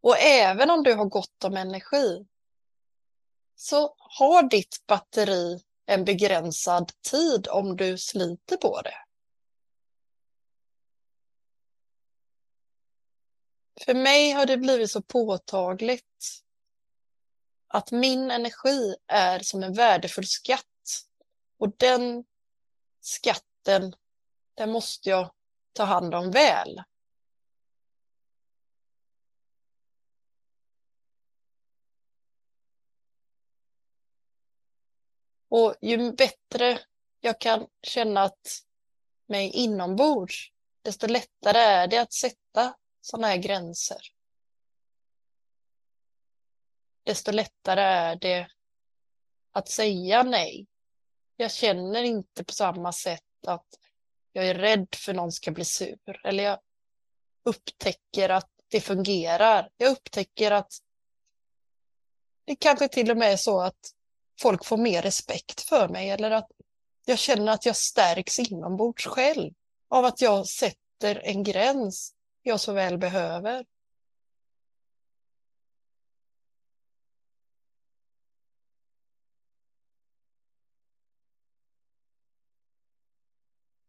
Och 0.00 0.18
även 0.18 0.70
om 0.70 0.82
du 0.82 0.94
har 0.94 1.04
gott 1.04 1.44
om 1.44 1.56
energi 1.56 2.26
så 3.56 3.94
har 3.98 4.42
ditt 4.42 4.84
batteri 4.86 5.60
en 5.86 6.04
begränsad 6.04 6.92
tid 7.10 7.48
om 7.48 7.76
du 7.76 7.98
sliter 7.98 8.56
på 8.56 8.80
det. 8.82 9.07
För 13.84 13.94
mig 13.94 14.30
har 14.32 14.46
det 14.46 14.56
blivit 14.56 14.90
så 14.90 15.02
påtagligt 15.02 16.44
att 17.68 17.92
min 17.92 18.30
energi 18.30 18.96
är 19.06 19.38
som 19.38 19.62
en 19.62 19.72
värdefull 19.72 20.26
skatt. 20.26 20.64
Och 21.58 21.76
den 21.76 22.24
skatten, 23.00 23.94
den 24.54 24.70
måste 24.70 25.08
jag 25.08 25.30
ta 25.72 25.84
hand 25.84 26.14
om 26.14 26.30
väl. 26.30 26.82
Och 35.48 35.74
ju 35.80 36.12
bättre 36.12 36.80
jag 37.20 37.40
kan 37.40 37.66
känna 37.82 38.22
att 38.22 38.64
mig 39.26 39.50
inombords, 39.50 40.52
desto 40.82 41.06
lättare 41.06 41.58
är 41.58 41.86
det 41.86 41.98
att 41.98 42.12
sätta 42.12 42.74
sådana 43.08 43.26
här 43.26 43.36
gränser. 43.36 44.00
Desto 47.02 47.32
lättare 47.32 47.80
är 47.80 48.16
det 48.16 48.48
att 49.52 49.68
säga 49.68 50.22
nej. 50.22 50.66
Jag 51.36 51.52
känner 51.52 52.02
inte 52.02 52.44
på 52.44 52.52
samma 52.52 52.92
sätt 52.92 53.46
att 53.46 53.66
jag 54.32 54.46
är 54.46 54.54
rädd 54.54 54.88
för 54.94 55.14
någon 55.14 55.32
ska 55.32 55.50
bli 55.50 55.64
sur. 55.64 56.26
Eller 56.26 56.44
jag 56.44 56.58
upptäcker 57.42 58.28
att 58.28 58.50
det 58.68 58.80
fungerar. 58.80 59.70
Jag 59.76 59.90
upptäcker 59.90 60.50
att 60.50 60.72
det 62.44 62.56
kanske 62.56 62.88
till 62.88 63.10
och 63.10 63.16
med 63.16 63.32
är 63.32 63.36
så 63.36 63.60
att 63.60 63.92
folk 64.40 64.64
får 64.64 64.76
mer 64.76 65.02
respekt 65.02 65.60
för 65.60 65.88
mig 65.88 66.10
eller 66.10 66.30
att 66.30 66.50
jag 67.04 67.18
känner 67.18 67.52
att 67.52 67.66
jag 67.66 67.76
stärks 67.76 68.38
inombords 68.38 69.06
själv 69.06 69.54
av 69.88 70.04
att 70.04 70.20
jag 70.20 70.46
sätter 70.46 71.20
en 71.24 71.42
gräns 71.42 72.14
jag 72.48 72.60
så 72.60 72.72
väl 72.72 72.98
behöver. 72.98 73.66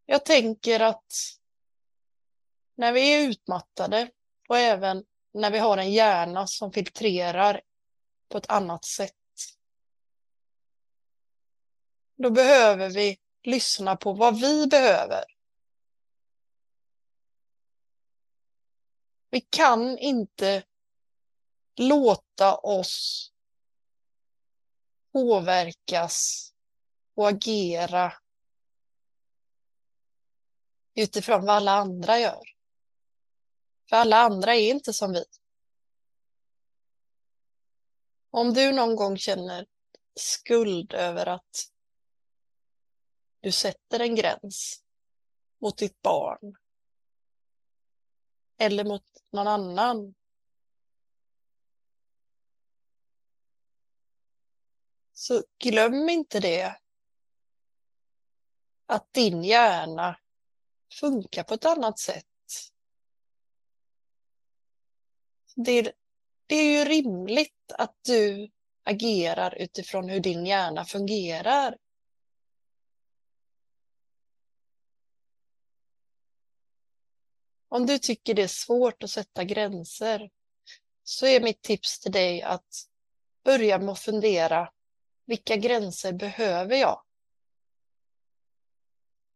Jag 0.06 0.26
tänker 0.26 0.80
att 0.80 1.14
när 2.76 2.92
vi 2.94 3.14
är 3.14 3.30
utmattade 3.30 4.12
och 4.50 4.58
även 4.58 5.06
när 5.34 5.52
vi 5.52 5.60
har 5.60 5.78
en 5.78 5.92
hjärna 5.92 6.48
som 6.48 6.72
filtrerar 6.72 7.62
på 8.30 8.38
ett 8.38 8.50
annat 8.50 8.86
sätt 8.86 9.14
då 12.16 12.30
behöver 12.30 12.90
vi 12.90 13.18
lyssna 13.44 13.96
på 13.96 14.14
vad 14.14 14.40
vi 14.40 14.68
behöver. 14.68 15.39
Vi 19.30 19.42
kan 19.42 19.98
inte 19.98 20.64
låta 21.76 22.58
oss 22.58 23.32
påverkas 25.12 26.50
och 27.14 27.28
agera 27.28 28.14
utifrån 30.94 31.46
vad 31.46 31.56
alla 31.56 31.72
andra 31.72 32.20
gör. 32.20 32.44
För 33.90 33.96
alla 33.96 34.18
andra 34.18 34.56
är 34.56 34.70
inte 34.70 34.94
som 34.94 35.14
vi. 35.14 35.26
Om 38.30 38.54
du 38.54 38.72
någon 38.72 38.96
gång 38.96 39.18
känner 39.18 39.66
skuld 40.16 40.94
över 40.94 41.26
att 41.26 41.72
du 43.40 43.52
sätter 43.52 44.00
en 44.00 44.16
gräns 44.16 44.84
mot 45.62 45.78
ditt 45.78 46.02
barn 46.02 46.56
eller 48.60 48.84
mot 48.84 49.04
någon 49.32 49.48
annan. 49.48 50.16
Så 55.14 55.44
glöm 55.64 56.10
inte 56.10 56.40
det. 56.40 56.76
Att 58.86 59.14
din 59.14 59.44
hjärna 59.44 60.20
funkar 61.00 61.44
på 61.44 61.54
ett 61.54 61.66
annat 61.66 62.00
sätt 62.00 62.26
det, 65.66 65.92
det 66.48 66.56
är 66.56 66.80
ju 66.80 66.86
rimligt 66.86 67.72
att 67.78 67.96
du 68.02 68.52
agerar 68.84 69.56
utifrån 69.56 70.10
hur 70.10 70.20
din 70.20 70.46
hjärna 70.46 70.86
fungerar. 70.86 71.78
Om 77.70 77.86
du 77.86 78.00
tycker 78.00 78.34
det 78.34 78.44
är 78.44 78.48
svårt 78.48 79.04
att 79.04 79.10
sätta 79.10 79.44
gränser 79.44 80.30
så 81.04 81.26
är 81.26 81.42
mitt 81.42 81.62
tips 81.62 82.00
till 82.00 82.12
dig 82.12 82.42
att 82.42 82.88
börja 83.44 83.80
med 83.80 83.90
att 83.90 84.00
fundera 84.00 84.72
vilka 85.26 85.56
gränser 85.56 86.14
behöver 86.14 86.76
jag? 86.76 87.04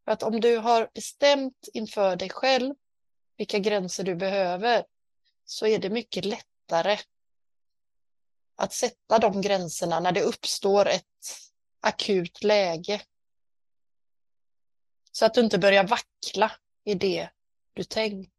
För 0.04 0.12
att 0.12 0.22
om 0.22 0.40
du 0.40 0.56
har 0.56 0.90
bestämt 0.94 1.68
inför 1.72 2.16
dig 2.16 2.30
själv 2.30 2.74
vilka 3.36 3.58
gränser 3.58 4.04
du 4.04 4.14
behöver 4.14 4.84
så 5.44 5.66
är 5.66 5.78
det 5.78 5.90
mycket 5.90 6.24
lättare 6.24 6.98
att 8.56 8.72
sätta 8.72 9.18
de 9.18 9.40
gränserna 9.40 10.00
när 10.00 10.12
det 10.12 10.22
uppstår 10.22 10.88
ett 10.88 11.04
akut 11.80 12.42
läge. 12.44 13.02
Så 15.12 15.26
att 15.26 15.34
du 15.34 15.40
inte 15.40 15.58
börjar 15.58 15.84
vackla 15.84 16.52
i 16.84 16.94
det 16.94 17.28
du 17.74 17.84
tänkt. 17.84 18.30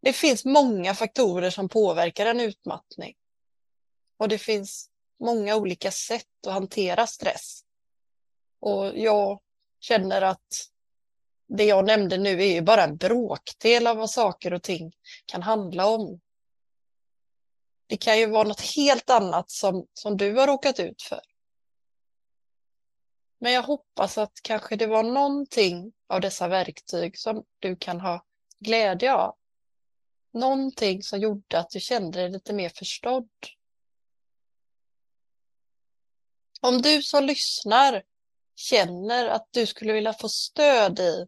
Det 0.00 0.12
finns 0.12 0.44
många 0.44 0.94
faktorer 0.94 1.50
som 1.50 1.68
påverkar 1.68 2.26
en 2.26 2.40
utmattning. 2.40 3.14
Och 4.16 4.28
det 4.28 4.38
finns 4.38 4.90
många 5.20 5.56
olika 5.56 5.90
sätt 5.90 6.46
att 6.46 6.52
hantera 6.52 7.06
stress. 7.06 7.64
Och 8.60 8.98
jag 8.98 9.40
känner 9.80 10.22
att 10.22 10.70
det 11.46 11.64
jag 11.64 11.86
nämnde 11.86 12.18
nu 12.18 12.42
är 12.42 12.54
ju 12.54 12.62
bara 12.62 12.84
en 12.84 12.96
bråkdel 12.96 13.86
av 13.86 13.96
vad 13.96 14.10
saker 14.10 14.52
och 14.52 14.62
ting 14.62 14.92
kan 15.26 15.42
handla 15.42 15.86
om. 15.86 16.20
Det 17.88 17.96
kan 17.96 18.18
ju 18.18 18.26
vara 18.26 18.48
något 18.48 18.60
helt 18.76 19.10
annat 19.10 19.50
som, 19.50 19.86
som 19.94 20.16
du 20.16 20.34
har 20.34 20.46
råkat 20.46 20.80
ut 20.80 21.02
för. 21.02 21.20
Men 23.38 23.52
jag 23.52 23.62
hoppas 23.62 24.18
att 24.18 24.32
kanske 24.42 24.76
det 24.76 24.86
var 24.86 25.02
någonting 25.02 25.92
av 26.06 26.20
dessa 26.20 26.48
verktyg 26.48 27.18
som 27.18 27.44
du 27.58 27.76
kan 27.76 28.00
ha 28.00 28.24
glädje 28.58 29.14
av. 29.14 29.36
Någonting 30.32 31.02
som 31.02 31.20
gjorde 31.20 31.58
att 31.58 31.70
du 31.70 31.80
kände 31.80 32.20
dig 32.20 32.30
lite 32.30 32.52
mer 32.52 32.68
förstådd. 32.68 33.28
Om 36.60 36.82
du 36.82 37.02
som 37.02 37.24
lyssnar 37.24 38.02
känner 38.54 39.28
att 39.28 39.48
du 39.50 39.66
skulle 39.66 39.92
vilja 39.92 40.12
få 40.12 40.28
stöd 40.28 40.98
i 40.98 41.26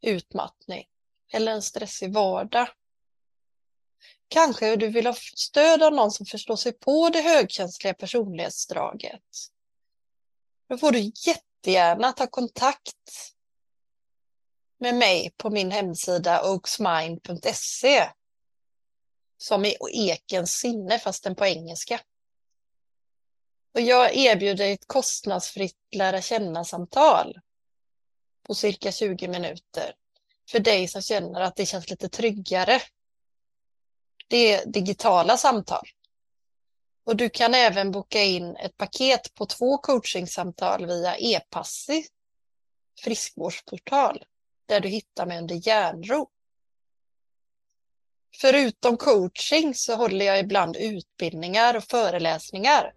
utmattning 0.00 0.86
eller 1.32 1.52
en 1.52 1.62
stressig 1.62 2.12
vardag. 2.12 2.68
Kanske 4.34 4.76
du 4.76 4.88
vill 4.88 5.06
ha 5.06 5.14
stöd 5.36 5.82
av 5.82 5.92
någon 5.92 6.10
som 6.10 6.26
förstår 6.26 6.56
sig 6.56 6.72
på 6.72 7.08
det 7.08 7.20
högkänsliga 7.20 7.94
personlighetsdraget. 7.94 9.22
Då 10.68 10.78
får 10.78 10.92
du 10.92 11.12
jättegärna 11.26 12.12
ta 12.12 12.26
kontakt 12.26 13.34
med 14.78 14.94
mig 14.94 15.34
på 15.36 15.50
min 15.50 15.70
hemsida 15.70 16.50
oaksmind.se 16.52 18.08
som 19.36 19.64
är 19.64 19.76
ekens 19.92 20.52
sinne 20.52 20.98
fastän 20.98 21.34
på 21.34 21.46
engelska. 21.46 22.00
Och 23.74 23.80
jag 23.80 24.16
erbjuder 24.16 24.68
ett 24.68 24.86
kostnadsfritt 24.86 25.78
lära 25.96 26.22
känna-samtal 26.22 27.40
på 28.42 28.54
cirka 28.54 28.92
20 28.92 29.28
minuter 29.28 29.94
för 30.50 30.60
dig 30.60 30.88
som 30.88 31.02
känner 31.02 31.40
att 31.40 31.56
det 31.56 31.66
känns 31.66 31.90
lite 31.90 32.08
tryggare. 32.08 32.80
Det 34.28 34.52
är 34.52 34.66
digitala 34.66 35.36
samtal. 35.36 35.86
Och 37.06 37.16
du 37.16 37.28
kan 37.28 37.54
även 37.54 37.90
boka 37.90 38.22
in 38.22 38.56
ett 38.56 38.76
paket 38.76 39.34
på 39.34 39.46
två 39.46 39.78
coachingsamtal 39.78 40.86
via 40.86 41.16
e-passi 41.16 42.06
friskvårdsportal 43.00 44.24
där 44.66 44.80
du 44.80 44.88
hittar 44.88 45.26
mig 45.26 45.38
under 45.38 45.68
järnro. 45.68 46.28
Förutom 48.40 48.96
coaching 48.96 49.74
så 49.74 49.94
håller 49.94 50.24
jag 50.26 50.40
ibland 50.40 50.76
utbildningar 50.76 51.76
och 51.76 51.84
föreläsningar. 51.84 52.92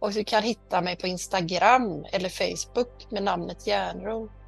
Och 0.00 0.12
du 0.12 0.24
kan 0.24 0.42
hitta 0.42 0.80
mig 0.80 0.96
på 0.96 1.06
Instagram 1.06 2.04
eller 2.12 2.28
Facebook 2.28 3.10
med 3.10 3.22
namnet 3.22 3.66
Järnro. 3.66 4.41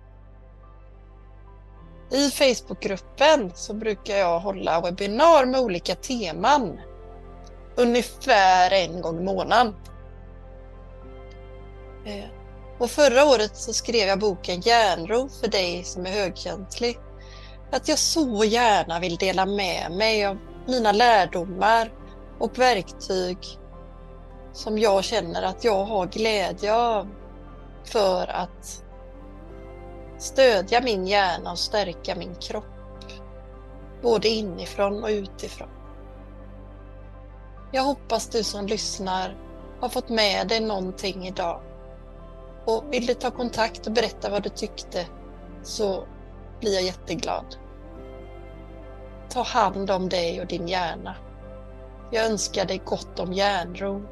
I 2.10 2.30
Facebookgruppen 2.30 3.52
så 3.54 3.74
brukar 3.74 4.16
jag 4.16 4.40
hålla 4.40 4.80
webbinar 4.80 5.46
med 5.46 5.60
olika 5.60 5.94
teman. 5.94 6.80
Ungefär 7.76 8.70
en 8.70 9.00
gång 9.00 9.18
i 9.18 9.24
månaden. 9.24 9.74
Eh, 12.06 12.24
och 12.78 12.90
förra 12.90 13.24
året 13.24 13.56
så 13.56 13.72
skrev 13.72 14.08
jag 14.08 14.18
boken 14.18 14.60
Järnro 14.60 15.28
för 15.28 15.48
dig 15.48 15.84
som 15.84 16.06
är 16.06 16.10
högkänslig 16.10 16.98
att 17.70 17.88
jag 17.88 17.98
så 17.98 18.44
gärna 18.44 19.00
vill 19.00 19.16
dela 19.16 19.46
med 19.46 19.92
mig 19.92 20.26
av 20.26 20.38
mina 20.66 20.92
lärdomar 20.92 21.92
och 22.38 22.58
verktyg 22.58 23.38
som 24.52 24.78
jag 24.78 25.04
känner 25.04 25.42
att 25.42 25.64
jag 25.64 25.84
har 25.84 26.06
glädje 26.06 26.74
av 26.74 27.08
för 27.84 28.30
att 28.30 28.83
stödja 30.18 30.80
min 30.80 31.06
hjärna 31.06 31.50
och 31.50 31.58
stärka 31.58 32.14
min 32.14 32.34
kropp. 32.34 32.64
Både 34.02 34.28
inifrån 34.28 35.02
och 35.02 35.08
utifrån. 35.08 35.68
Jag 37.72 37.82
hoppas 37.82 38.28
du 38.28 38.42
som 38.42 38.66
lyssnar 38.66 39.36
har 39.80 39.88
fått 39.88 40.08
med 40.08 40.48
dig 40.48 40.60
någonting 40.60 41.26
idag. 41.26 41.60
Och 42.64 42.84
vill 42.90 43.06
du 43.06 43.14
ta 43.14 43.30
kontakt 43.30 43.86
och 43.86 43.92
berätta 43.92 44.30
vad 44.30 44.42
du 44.42 44.48
tyckte 44.48 45.06
så 45.62 46.04
blir 46.60 46.74
jag 46.74 46.82
jätteglad. 46.82 47.56
Ta 49.28 49.42
hand 49.42 49.90
om 49.90 50.08
dig 50.08 50.40
och 50.40 50.46
din 50.46 50.68
hjärna. 50.68 51.16
Jag 52.12 52.26
önskar 52.26 52.64
dig 52.64 52.82
gott 52.84 53.20
om 53.20 53.32
järnro. 53.32 54.02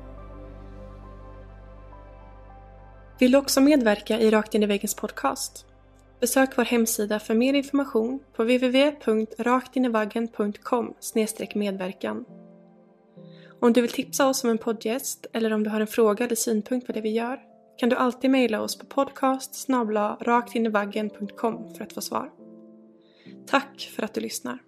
Vill 3.18 3.32
du 3.32 3.38
också 3.38 3.61
medverka 3.61 4.18
i 4.18 4.30
Rakt 4.30 4.55
in 4.55 4.62
i 4.62 4.66
väggens 4.66 4.94
podcast? 4.94 5.66
Besök 6.22 6.58
vår 6.58 6.64
hemsida 6.64 7.18
för 7.18 7.34
mer 7.34 7.54
information 7.54 8.20
på 8.32 8.42
www.raktinivaggen.com 8.42 10.94
medverkan. 11.54 12.24
Om 13.60 13.72
du 13.72 13.80
vill 13.80 13.90
tipsa 13.90 14.28
oss 14.28 14.44
om 14.44 14.50
en 14.50 14.58
poddgäst 14.58 15.26
eller 15.32 15.52
om 15.52 15.62
du 15.62 15.70
har 15.70 15.80
en 15.80 15.86
fråga 15.86 16.24
eller 16.24 16.36
synpunkt 16.36 16.86
på 16.86 16.92
det 16.92 17.00
vi 17.00 17.10
gör 17.10 17.40
kan 17.78 17.88
du 17.88 17.96
alltid 17.96 18.30
mejla 18.30 18.60
oss 18.60 18.78
på 18.78 18.86
podcast 18.86 19.54
raktinivaggen.com 20.20 21.74
för 21.74 21.84
att 21.84 21.92
få 21.92 22.00
svar. 22.00 22.30
Tack 23.46 23.92
för 23.96 24.02
att 24.02 24.14
du 24.14 24.20
lyssnar. 24.20 24.58